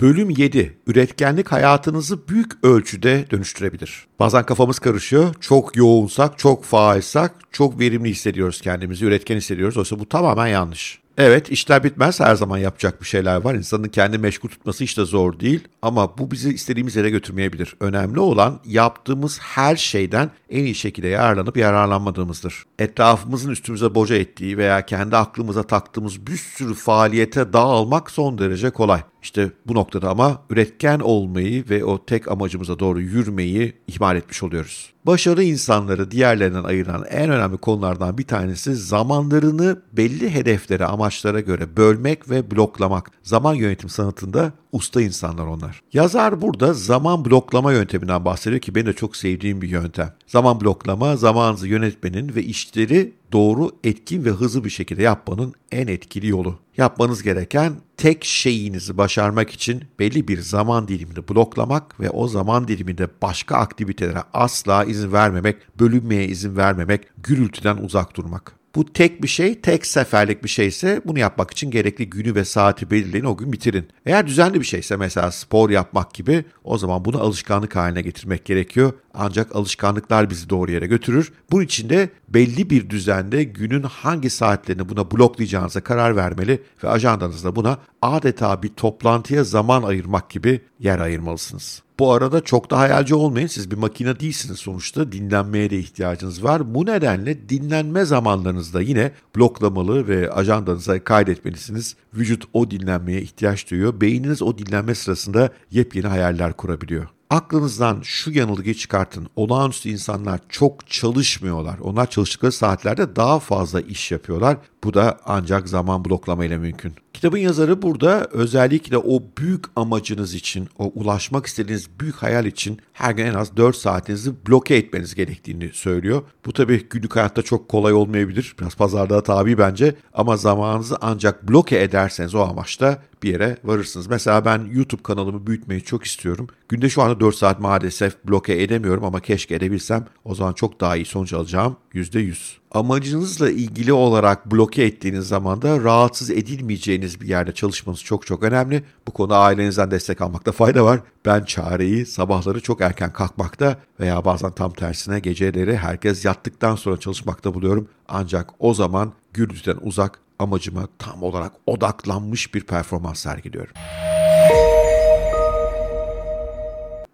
Bölüm 0.03 0.29
7. 0.29 0.77
Üretkenlik 0.88 1.51
hayatınızı 1.51 2.27
büyük 2.27 2.51
ölçüde 2.63 3.25
dönüştürebilir. 3.31 4.07
Bazen 4.19 4.45
kafamız 4.45 4.79
karışıyor. 4.79 5.36
Çok 5.41 5.75
yoğunsak, 5.75 6.38
çok 6.38 6.63
faalsak, 6.63 7.36
çok 7.51 7.79
verimli 7.79 8.10
hissediyoruz 8.10 8.62
kendimizi, 8.62 9.05
üretken 9.05 9.38
hissediyoruz. 9.38 9.77
Oysa 9.77 10.00
bu 10.00 10.10
tamamen 10.10 10.48
yanlış. 10.48 11.02
Evet 11.17 11.50
işler 11.50 11.84
bitmez 11.84 12.20
her 12.20 12.36
zaman 12.36 12.58
yapacak 12.58 13.01
bir 13.01 13.08
şeyler 13.08 13.36
var. 13.36 13.55
İnsanın 13.55 13.88
kendi 13.88 14.17
meşgul 14.17 14.50
tutması 14.50 14.84
hiç 14.84 14.98
de 14.98 15.05
zor 15.05 15.39
değil 15.39 15.67
ama 15.82 16.17
bu 16.17 16.32
bizi 16.32 16.53
istediğimiz 16.53 16.96
yere 16.96 17.10
götürmeyebilir. 17.10 17.75
Önemli 17.79 18.20
olan 18.20 18.60
yaptığımız 18.65 19.39
her 19.39 19.75
şeyden 19.75 20.32
en 20.50 20.63
iyi 20.63 20.75
şekilde 20.75 21.08
yararlanıp 21.08 21.58
yararlanmadığımızdır. 21.58 22.65
Etrafımızın 22.79 23.51
üstümüze 23.51 23.96
boca 23.96 24.15
ettiği 24.15 24.58
veya 24.58 24.86
kendi 24.86 25.17
aklımıza 25.17 25.63
taktığımız 25.63 26.27
bir 26.27 26.38
sürü 26.38 26.74
faaliyete 26.74 27.53
dağılmak 27.53 28.12
son 28.12 28.38
derece 28.38 28.70
kolay. 28.70 29.01
İşte 29.24 29.51
bu 29.65 29.75
noktada 29.75 30.10
ama 30.10 30.41
üretken 30.50 31.00
olmayı 31.00 31.70
ve 31.70 31.86
o 31.86 32.05
tek 32.05 32.32
amacımıza 32.32 32.79
doğru 32.79 33.01
yürümeyi 33.01 33.74
ihmal 33.88 34.15
etmiş 34.15 34.43
oluyoruz. 34.43 34.92
Başarı 35.05 35.43
insanları 35.43 36.12
diğerlerinden 36.12 36.63
ayıran 36.63 37.05
en 37.10 37.29
önemli 37.29 37.57
konulardan 37.57 38.17
bir 38.17 38.27
tanesi 38.27 38.75
zamanlarını 38.75 39.81
belli 39.93 40.33
hedeflere, 40.33 40.86
amaçlara 40.86 41.39
göre 41.39 41.77
bölmek 41.77 42.29
ve 42.29 42.51
bloklamak. 42.51 43.12
Zaman 43.24 43.53
yönetim 43.53 43.89
sanatında 43.89 44.51
usta 44.72 45.01
insanlar 45.01 45.45
onlar. 45.45 45.81
Yazar 45.93 46.41
burada 46.41 46.74
zaman 46.74 47.25
bloklama 47.25 47.74
yönteminden 47.74 48.25
bahsediyor 48.25 48.62
ki 48.62 48.75
benim 48.75 48.88
de 48.88 48.93
çok 48.93 49.15
sevdiğim 49.15 49.62
bir 49.62 49.69
yöntem. 49.69 50.13
Zaman 50.27 50.62
bloklama, 50.62 51.15
zamanınızı 51.17 51.67
yönetmenin 51.67 52.36
ve 52.36 52.43
işleri 52.43 53.13
doğru, 53.33 53.71
etkin 53.83 54.25
ve 54.25 54.29
hızlı 54.29 54.63
bir 54.63 54.69
şekilde 54.69 55.03
yapmanın 55.03 55.53
en 55.71 55.87
etkili 55.87 56.27
yolu. 56.27 56.59
Yapmanız 56.77 57.23
gereken 57.23 57.73
tek 57.97 58.25
şeyinizi 58.25 58.97
başarmak 58.97 59.49
için 59.49 59.83
belli 59.99 60.27
bir 60.27 60.39
zaman 60.39 60.87
dilimini 60.87 61.27
bloklamak 61.29 61.99
ve 61.99 62.09
o 62.09 62.27
zaman 62.27 62.67
diliminde 62.67 63.07
başka 63.21 63.55
aktivitelere 63.55 64.23
asla 64.33 64.83
izin 64.83 65.11
vermemek, 65.11 65.79
bölünmeye 65.79 66.27
izin 66.27 66.57
vermemek, 66.57 67.01
gürültüden 67.17 67.77
uzak 67.77 68.15
durmak. 68.15 68.63
Bu 68.75 68.93
tek 68.93 69.23
bir 69.23 69.27
şey, 69.27 69.61
tek 69.61 69.85
seferlik 69.85 70.43
bir 70.43 70.49
şeyse 70.49 71.01
bunu 71.05 71.19
yapmak 71.19 71.51
için 71.51 71.71
gerekli 71.71 72.09
günü 72.09 72.35
ve 72.35 72.45
saati 72.45 72.91
belirleyin, 72.91 73.25
o 73.25 73.37
gün 73.37 73.53
bitirin. 73.53 73.87
Eğer 74.05 74.27
düzenli 74.27 74.59
bir 74.59 74.65
şeyse 74.65 74.97
mesela 74.97 75.31
spor 75.31 75.69
yapmak 75.69 76.13
gibi 76.13 76.45
o 76.63 76.77
zaman 76.77 77.05
bunu 77.05 77.21
alışkanlık 77.21 77.75
haline 77.75 78.01
getirmek 78.01 78.45
gerekiyor. 78.45 78.93
Ancak 79.13 79.55
alışkanlıklar 79.55 80.29
bizi 80.29 80.49
doğru 80.49 80.71
yere 80.71 80.87
götürür. 80.87 81.33
Bunun 81.51 81.63
için 81.63 81.89
de 81.89 82.09
belli 82.33 82.69
bir 82.69 82.89
düzende 82.89 83.43
günün 83.43 83.83
hangi 83.83 84.29
saatlerini 84.29 84.89
buna 84.89 85.11
bloklayacağınıza 85.11 85.81
karar 85.81 86.15
vermeli 86.15 86.63
ve 86.83 86.89
ajandanızda 86.89 87.55
buna 87.55 87.77
adeta 88.01 88.63
bir 88.63 88.69
toplantıya 88.69 89.43
zaman 89.43 89.83
ayırmak 89.83 90.29
gibi 90.29 90.61
yer 90.79 90.99
ayırmalısınız. 90.99 91.83
Bu 91.99 92.11
arada 92.13 92.41
çok 92.41 92.71
da 92.71 92.79
hayalci 92.79 93.15
olmayın. 93.15 93.47
Siz 93.47 93.71
bir 93.71 93.77
makine 93.77 94.19
değilsiniz 94.19 94.59
sonuçta. 94.59 95.11
Dinlenmeye 95.11 95.69
de 95.69 95.79
ihtiyacınız 95.79 96.43
var. 96.43 96.75
Bu 96.75 96.85
nedenle 96.85 97.49
dinlenme 97.49 98.05
zamanlarınızda 98.05 98.81
yine 98.81 99.11
bloklamalı 99.35 100.07
ve 100.07 100.31
ajandanıza 100.31 101.03
kaydetmelisiniz. 101.03 101.95
Vücut 102.13 102.43
o 102.53 102.71
dinlenmeye 102.71 103.21
ihtiyaç 103.21 103.71
duyuyor. 103.71 104.01
Beyniniz 104.01 104.41
o 104.41 104.57
dinlenme 104.57 104.95
sırasında 104.95 105.49
yepyeni 105.71 106.07
hayaller 106.07 106.53
kurabiliyor. 106.53 107.07
Aklınızdan 107.33 108.01
şu 108.03 108.31
yanılgıyı 108.31 108.75
çıkartın. 108.75 109.27
Olağanüstü 109.35 109.89
insanlar 109.89 110.39
çok 110.49 110.87
çalışmıyorlar. 110.87 111.79
Onlar 111.79 112.09
çalıştıkları 112.09 112.51
saatlerde 112.51 113.15
daha 113.15 113.39
fazla 113.39 113.81
iş 113.81 114.11
yapıyorlar. 114.11 114.57
Bu 114.83 114.93
da 114.93 115.19
ancak 115.25 115.69
zaman 115.69 116.05
bloklamayla 116.05 116.57
mümkün. 116.57 117.02
Kitabın 117.13 117.37
yazarı 117.37 117.81
burada 117.81 118.27
özellikle 118.31 118.97
o 118.97 119.23
büyük 119.37 119.65
amacınız 119.75 120.33
için, 120.33 120.69
o 120.79 120.91
ulaşmak 120.95 121.45
istediğiniz 121.45 121.99
büyük 121.99 122.15
hayal 122.15 122.45
için 122.45 122.79
her 122.93 123.11
gün 123.11 123.25
en 123.25 123.33
az 123.33 123.57
4 123.57 123.75
saatinizi 123.75 124.31
bloke 124.47 124.75
etmeniz 124.75 125.15
gerektiğini 125.15 125.69
söylüyor. 125.73 126.21
Bu 126.45 126.53
tabii 126.53 126.89
günlük 126.89 127.15
hayatta 127.15 127.41
çok 127.41 127.69
kolay 127.69 127.93
olmayabilir. 127.93 128.55
Biraz 128.59 128.75
pazarda 128.75 129.23
tabi 129.23 129.57
bence 129.57 129.95
ama 130.13 130.37
zamanınızı 130.37 130.97
ancak 131.01 131.49
bloke 131.49 131.81
ederseniz 131.81 132.35
o 132.35 132.41
amaçta 132.41 133.01
bir 133.23 133.29
yere 133.29 133.57
varırsınız. 133.63 134.07
Mesela 134.07 134.45
ben 134.45 134.69
YouTube 134.73 135.03
kanalımı 135.03 135.47
büyütmeyi 135.47 135.81
çok 135.83 136.03
istiyorum. 136.03 136.47
Günde 136.69 136.89
şu 136.89 137.01
anda 137.01 137.19
4 137.19 137.35
saat 137.35 137.59
maalesef 137.59 138.25
bloke 138.25 138.61
edemiyorum 138.61 139.03
ama 139.03 139.19
keşke 139.19 139.55
edebilsem 139.55 140.05
o 140.25 140.35
zaman 140.35 140.53
çok 140.53 140.81
daha 140.81 140.95
iyi 140.95 141.05
sonuç 141.05 141.33
alacağım 141.33 141.77
%100 141.93 142.62
amacınızla 142.74 143.50
ilgili 143.50 143.94
olarak 143.94 144.51
bloke 144.51 144.83
ettiğiniz 144.83 145.27
zaman 145.27 145.62
da 145.62 145.83
rahatsız 145.83 146.29
edilmeyeceğiniz 146.29 147.22
bir 147.22 147.27
yerde 147.27 147.51
çalışmanız 147.51 148.03
çok 148.03 148.27
çok 148.27 148.44
önemli. 148.44 148.83
Bu 149.07 149.12
konuda 149.12 149.38
ailenizden 149.38 149.92
destek 149.92 150.22
almakta 150.22 150.51
fayda 150.51 150.86
var. 150.86 151.00
Ben 151.25 151.44
çareyi 151.44 152.05
sabahları 152.05 152.62
çok 152.62 152.81
erken 152.81 153.14
kalkmakta 153.14 153.77
veya 154.00 154.25
bazen 154.25 154.51
tam 154.51 154.74
tersine 154.74 155.20
geceleri 155.20 155.77
herkes 155.77 156.25
yattıktan 156.25 156.75
sonra 156.75 157.00
çalışmakta 157.00 157.53
buluyorum. 157.53 157.88
Ancak 158.07 158.50
o 158.59 158.74
zaman 158.74 159.14
gürültüden 159.33 159.77
uzak 159.81 160.20
amacıma 160.40 160.88
tam 161.00 161.24
olarak 161.24 161.51
odaklanmış 161.66 162.53
bir 162.53 162.64
performans 162.64 163.20
sergiliyorum. 163.20 163.74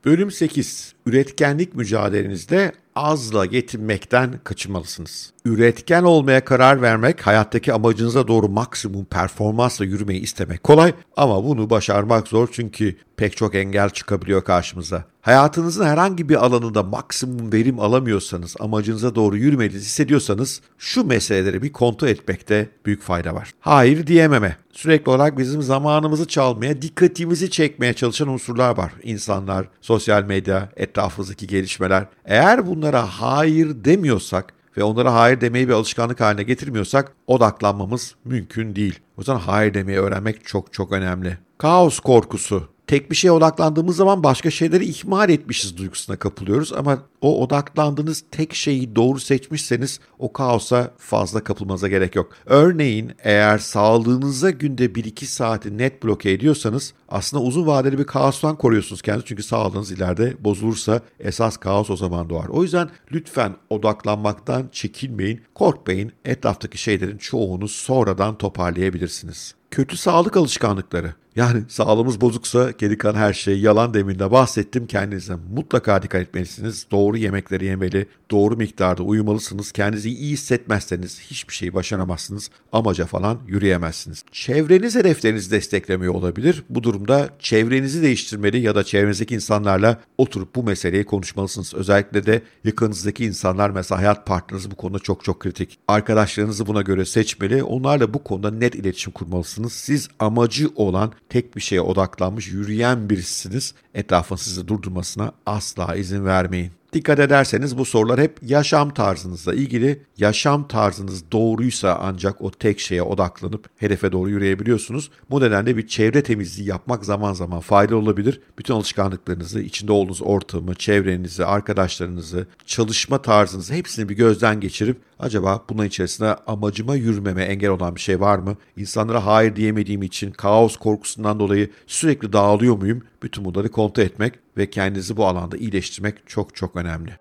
Bölüm 0.05 0.31
8. 0.31 0.93
Üretkenlik 1.09 1.75
mücadelenizde 1.75 2.71
azla 2.95 3.45
yetinmekten 3.45 4.39
kaçınmalısınız. 4.43 5.33
Üretken 5.45 6.03
olmaya 6.03 6.45
karar 6.45 6.81
vermek, 6.81 7.27
hayattaki 7.27 7.73
amacınıza 7.73 8.27
doğru 8.27 8.49
maksimum 8.49 9.05
performansla 9.05 9.85
yürümeyi 9.85 10.21
istemek 10.21 10.63
kolay 10.63 10.93
ama 11.17 11.43
bunu 11.43 11.69
başarmak 11.69 12.27
zor 12.27 12.49
çünkü 12.51 12.95
pek 13.17 13.37
çok 13.37 13.55
engel 13.55 13.89
çıkabiliyor 13.89 14.43
karşımıza. 14.43 15.03
Hayatınızın 15.21 15.85
herhangi 15.85 16.29
bir 16.29 16.45
alanında 16.45 16.83
maksimum 16.83 17.53
verim 17.53 17.79
alamıyorsanız, 17.79 18.55
amacınıza 18.59 19.15
doğru 19.15 19.37
yürümediğinizi 19.37 19.85
hissediyorsanız 19.85 20.61
şu 20.77 21.03
meseleleri 21.03 21.61
bir 21.61 21.71
kontrol 21.71 22.07
etmekte 22.07 22.69
büyük 22.85 23.01
fayda 23.01 23.35
var. 23.35 23.51
Hayır 23.59 24.07
diyememe. 24.07 24.57
Sürekli 24.71 25.09
olarak 25.09 25.37
bizim 25.37 25.61
zamanımızı 25.61 26.27
çalmaya, 26.27 26.81
dikkatimizi 26.81 27.49
çekmeye 27.51 27.93
çalışan 27.93 28.27
unsurlar 28.27 28.77
var. 28.77 28.93
İnsanlar, 29.03 29.67
sosyal 29.81 30.23
medya, 30.23 30.69
etrafımızdaki 30.99 31.47
gelişmeler. 31.47 32.05
Eğer 32.25 32.67
bunlara 32.67 33.05
hayır 33.05 33.85
demiyorsak 33.85 34.53
ve 34.77 34.83
onlara 34.83 35.13
hayır 35.13 35.41
demeyi 35.41 35.67
bir 35.67 35.73
alışkanlık 35.73 36.21
haline 36.21 36.43
getirmiyorsak 36.43 37.11
odaklanmamız 37.27 38.15
mümkün 38.25 38.75
değil. 38.75 38.99
O 39.17 39.21
yüzden 39.21 39.35
hayır 39.35 39.73
demeyi 39.73 39.99
öğrenmek 39.99 40.45
çok 40.45 40.73
çok 40.73 40.91
önemli. 40.91 41.37
Kaos 41.57 41.99
korkusu 41.99 42.69
tek 42.89 43.11
bir 43.11 43.15
şeye 43.15 43.31
odaklandığımız 43.31 43.95
zaman 43.95 44.23
başka 44.23 44.51
şeyleri 44.51 44.85
ihmal 44.85 45.29
etmişiz 45.29 45.77
duygusuna 45.77 46.15
kapılıyoruz 46.15 46.73
ama 46.73 46.97
o 47.21 47.43
odaklandığınız 47.43 48.23
tek 48.31 48.53
şeyi 48.53 48.95
doğru 48.95 49.19
seçmişseniz 49.19 49.99
o 50.19 50.33
kaosa 50.33 50.91
fazla 50.97 51.43
kapılmanıza 51.43 51.87
gerek 51.87 52.15
yok. 52.15 52.31
Örneğin 52.45 53.11
eğer 53.23 53.57
sağlığınıza 53.57 54.49
günde 54.49 54.85
1-2 54.85 55.25
saati 55.25 55.77
net 55.77 56.03
bloke 56.03 56.31
ediyorsanız 56.31 56.93
aslında 57.09 57.43
uzun 57.43 57.67
vadeli 57.67 57.97
bir 57.97 58.03
kaostan 58.03 58.55
koruyorsunuz 58.55 59.01
kendinizi 59.01 59.27
çünkü 59.27 59.43
sağlığınız 59.43 59.91
ileride 59.91 60.43
bozulursa 60.43 61.01
esas 61.19 61.57
kaos 61.57 61.89
o 61.89 61.95
zaman 61.95 62.29
doğar. 62.29 62.47
O 62.47 62.63
yüzden 62.63 62.89
lütfen 63.11 63.55
odaklanmaktan 63.69 64.69
çekinmeyin, 64.71 65.41
korkmayın. 65.55 66.11
Etraftaki 66.25 66.77
şeylerin 66.77 67.17
çoğunu 67.17 67.67
sonradan 67.67 68.37
toparlayabilirsiniz. 68.37 69.55
Kötü 69.71 69.97
sağlık 69.97 70.37
alışkanlıkları 70.37 71.13
Yani 71.39 71.63
sağlığımız 71.67 72.21
bozuksa 72.21 72.71
geri 72.71 72.97
kalan 72.97 73.15
her 73.15 73.33
şey 73.33 73.59
yalan 73.59 73.93
deminde 73.93 74.31
bahsettim. 74.31 74.87
Kendinize 74.87 75.35
mutlaka 75.53 76.03
dikkat 76.03 76.21
etmelisiniz. 76.21 76.85
Doğru 76.91 77.17
yemekleri 77.17 77.65
yemeli, 77.65 78.07
doğru 78.31 78.57
miktarda 78.57 79.03
uyumalısınız. 79.03 79.71
Kendinizi 79.71 80.09
iyi 80.09 80.33
hissetmezseniz 80.33 81.19
hiçbir 81.19 81.53
şeyi 81.53 81.73
başaramazsınız. 81.73 82.49
Amaca 82.71 83.05
falan 83.05 83.39
yürüyemezsiniz. 83.47 84.23
Çevreniz 84.31 84.95
hedeflerinizi 84.95 85.51
desteklemiyor 85.51 86.13
olabilir. 86.13 86.63
Bu 86.69 86.83
durumda 86.83 87.29
çevrenizi 87.39 88.01
değiştirmeli 88.01 88.59
ya 88.59 88.75
da 88.75 88.83
çevrenizdeki 88.83 89.35
insanlarla 89.35 89.99
oturup 90.17 90.55
bu 90.55 90.63
meseleyi 90.63 91.05
konuşmalısınız. 91.05 91.73
Özellikle 91.73 92.25
de 92.25 92.41
yakınınızdaki 92.63 93.25
insanlar 93.25 93.69
mesela 93.69 93.99
hayat 93.99 94.27
partneriniz 94.27 94.71
bu 94.71 94.75
konuda 94.75 94.99
çok 94.99 95.23
çok 95.23 95.39
kritik. 95.39 95.79
Arkadaşlarınızı 95.87 96.67
buna 96.67 96.81
göre 96.81 97.05
seçmeli. 97.05 97.63
Onlarla 97.63 98.13
bu 98.13 98.23
konuda 98.23 98.51
net 98.51 98.75
iletişim 98.75 99.13
kurmalısınız. 99.13 99.73
Siz 99.73 100.09
amacı 100.19 100.69
olan 100.75 101.11
tek 101.29 101.55
bir 101.55 101.61
şeye 101.61 101.81
odaklanmış 101.81 102.47
yürüyen 102.47 103.09
birisiniz. 103.09 103.73
Etrafın 103.93 104.35
sizi 104.35 104.67
durdurmasına 104.67 105.31
asla 105.45 105.95
izin 105.95 106.25
vermeyin. 106.25 106.78
Dikkat 106.93 107.19
ederseniz 107.19 107.77
bu 107.77 107.85
sorular 107.85 108.19
hep 108.19 108.37
yaşam 108.41 108.93
tarzınızla 108.93 109.53
ilgili. 109.53 110.01
Yaşam 110.17 110.67
tarzınız 110.67 111.31
doğruysa 111.31 111.99
ancak 112.01 112.41
o 112.41 112.51
tek 112.51 112.79
şeye 112.79 113.03
odaklanıp 113.03 113.69
hedefe 113.77 114.11
doğru 114.11 114.29
yürüyebiliyorsunuz. 114.29 115.11
Bu 115.29 115.41
nedenle 115.41 115.77
bir 115.77 115.87
çevre 115.87 116.23
temizliği 116.23 116.69
yapmak 116.69 117.05
zaman 117.05 117.33
zaman 117.33 117.59
faydalı 117.59 117.97
olabilir. 117.97 118.41
Bütün 118.59 118.73
alışkanlıklarınızı, 118.73 119.61
içinde 119.61 119.91
olduğunuz 119.91 120.21
ortamı, 120.21 120.75
çevrenizi, 120.75 121.45
arkadaşlarınızı, 121.45 122.47
çalışma 122.65 123.21
tarzınızı 123.21 123.73
hepsini 123.73 124.09
bir 124.09 124.15
gözden 124.15 124.59
geçirip 124.59 124.97
acaba 125.19 125.63
bunun 125.69 125.85
içerisinde 125.85 126.35
amacıma 126.35 126.95
yürümeme 126.95 127.43
engel 127.43 127.69
olan 127.69 127.95
bir 127.95 128.01
şey 128.01 128.19
var 128.19 128.37
mı? 128.37 128.57
İnsanlara 128.77 129.25
hayır 129.25 129.55
diyemediğim 129.55 130.03
için 130.03 130.31
kaos 130.31 130.77
korkusundan 130.77 131.39
dolayı 131.39 131.69
sürekli 131.87 132.33
dağılıyor 132.33 132.77
muyum? 132.77 133.01
Bütün 133.23 133.45
bunları 133.45 133.71
kontrol 133.71 134.03
etmek 134.03 134.33
ve 134.57 134.69
kendinizi 134.69 135.17
bu 135.17 135.25
alanda 135.25 135.57
iyileştirmek 135.57 136.27
çok 136.27 136.55
çok 136.55 136.75
önemli. 136.75 137.11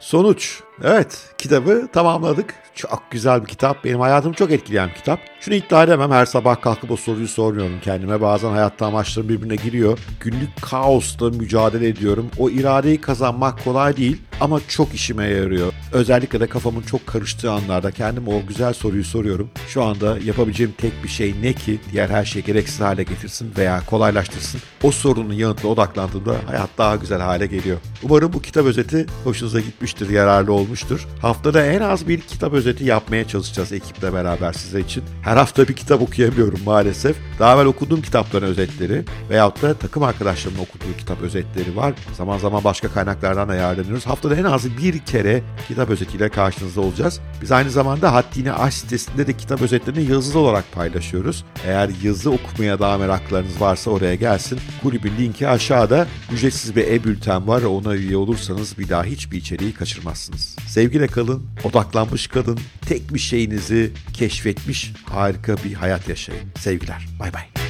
Sonuç. 0.00 0.60
Evet, 0.82 1.34
kitabı 1.38 1.88
tamamladık. 1.92 2.54
Çok 2.74 3.02
güzel 3.10 3.42
bir 3.42 3.46
kitap. 3.46 3.84
Benim 3.84 4.00
hayatımı 4.00 4.34
çok 4.34 4.50
etkileyen 4.50 4.88
bir 4.88 4.94
kitap. 4.94 5.20
Şunu 5.40 5.54
iddia 5.54 5.84
edemem. 5.84 6.10
Her 6.10 6.26
sabah 6.26 6.60
kalkıp 6.60 6.90
o 6.90 6.96
soruyu 6.96 7.28
sormuyorum 7.28 7.80
kendime. 7.82 8.20
Bazen 8.20 8.50
hayatta 8.50 8.86
amaçlarım 8.86 9.28
birbirine 9.28 9.56
giriyor. 9.56 9.98
Günlük 10.20 10.62
kaosla 10.62 11.30
mücadele 11.30 11.88
ediyorum. 11.88 12.30
O 12.38 12.50
iradeyi 12.50 13.00
kazanmak 13.00 13.64
kolay 13.64 13.96
değil 13.96 14.22
ama 14.42 14.60
çok 14.68 14.94
işime 14.94 15.26
yarıyor. 15.26 15.72
Özellikle 15.92 16.40
de 16.40 16.46
kafamın 16.46 16.82
çok 16.82 17.06
karıştığı 17.06 17.52
anlarda 17.52 17.90
kendime 17.90 18.30
o 18.30 18.46
güzel 18.46 18.72
soruyu 18.72 19.04
soruyorum. 19.04 19.50
Şu 19.68 19.82
anda 19.82 20.18
yapabileceğim 20.24 20.72
tek 20.78 21.04
bir 21.04 21.08
şey 21.08 21.34
ne 21.42 21.52
ki 21.52 21.80
diğer 21.92 22.08
her 22.08 22.24
şeyi 22.24 22.44
gereksiz 22.44 22.80
hale 22.80 23.02
getirsin 23.02 23.52
veya 23.58 23.82
kolaylaştırsın. 23.86 24.60
O 24.82 24.90
sorunun 24.90 25.32
yanıtına 25.32 25.70
odaklandığımda 25.70 26.34
hayat 26.46 26.70
daha 26.78 26.96
güzel 26.96 27.20
hale 27.20 27.46
geliyor. 27.46 27.78
Umarım 28.02 28.32
bu 28.32 28.42
kitap 28.42 28.64
özeti 28.64 29.06
hoşunuza 29.24 29.60
gitmiştir, 29.60 30.10
yararlı 30.10 30.52
olmuştur. 30.52 31.06
Haftada 31.20 31.66
en 31.66 31.80
az 31.80 32.08
bir 32.08 32.20
kitap 32.20 32.52
özeti 32.52 32.84
yapmaya 32.84 33.28
çalışacağız 33.28 33.72
ekiple 33.72 34.12
beraber 34.12 34.52
size 34.52 34.80
için. 34.80 35.02
Her 35.22 35.36
hafta 35.36 35.68
bir 35.68 35.74
kitap 35.74 36.02
okuyamıyorum 36.02 36.60
maalesef. 36.64 37.16
Daha 37.38 37.54
evvel 37.54 37.66
okuduğum 37.66 38.02
kitapların 38.02 38.46
özetleri 38.46 39.04
veyahut 39.30 39.62
da 39.62 39.74
takım 39.74 40.02
arkadaşlarımın 40.02 40.62
okuduğu 40.62 40.96
kitap 40.98 41.22
özetleri 41.22 41.76
var. 41.76 41.92
Zaman 42.16 42.38
zaman 42.38 42.64
başka 42.64 42.88
kaynaklardan 42.88 43.48
da 43.48 43.54
yararlanıyoruz. 43.54 44.06
Haftada 44.32 44.48
en 44.48 44.52
az 44.54 44.76
bir 44.76 44.98
kere 44.98 45.42
kitap 45.68 45.90
özetiyle 45.90 46.28
karşınızda 46.28 46.80
olacağız. 46.80 47.20
Biz 47.42 47.52
aynı 47.52 47.70
zamanda 47.70 48.14
Haddini 48.14 48.52
Aş 48.52 48.74
sitesinde 48.74 49.26
de 49.26 49.36
kitap 49.36 49.62
özetlerini 49.62 50.10
yazılı 50.10 50.38
olarak 50.38 50.72
paylaşıyoruz. 50.72 51.44
Eğer 51.66 51.90
yazı 52.02 52.30
okumaya 52.30 52.78
daha 52.78 52.98
meraklarınız 52.98 53.60
varsa 53.60 53.90
oraya 53.90 54.14
gelsin. 54.14 54.58
Kulübün 54.82 55.12
linki 55.18 55.48
aşağıda. 55.48 56.06
Ücretsiz 56.32 56.76
bir 56.76 56.86
e-bülten 56.86 57.48
var. 57.48 57.62
Ona 57.62 57.94
üye 57.94 58.16
olursanız 58.16 58.78
bir 58.78 58.88
daha 58.88 59.04
hiçbir 59.04 59.36
içeriği 59.36 59.74
kaçırmazsınız. 59.74 60.56
Sevgiyle 60.66 61.06
kalın, 61.06 61.46
odaklanmış 61.64 62.26
kalın, 62.26 62.58
tek 62.88 63.14
bir 63.14 63.18
şeyinizi 63.18 63.92
keşfetmiş 64.12 64.92
harika 65.04 65.56
bir 65.64 65.74
hayat 65.74 66.08
yaşayın. 66.08 66.42
Sevgiler. 66.58 67.06
Bay 67.20 67.32
bay. 67.32 67.61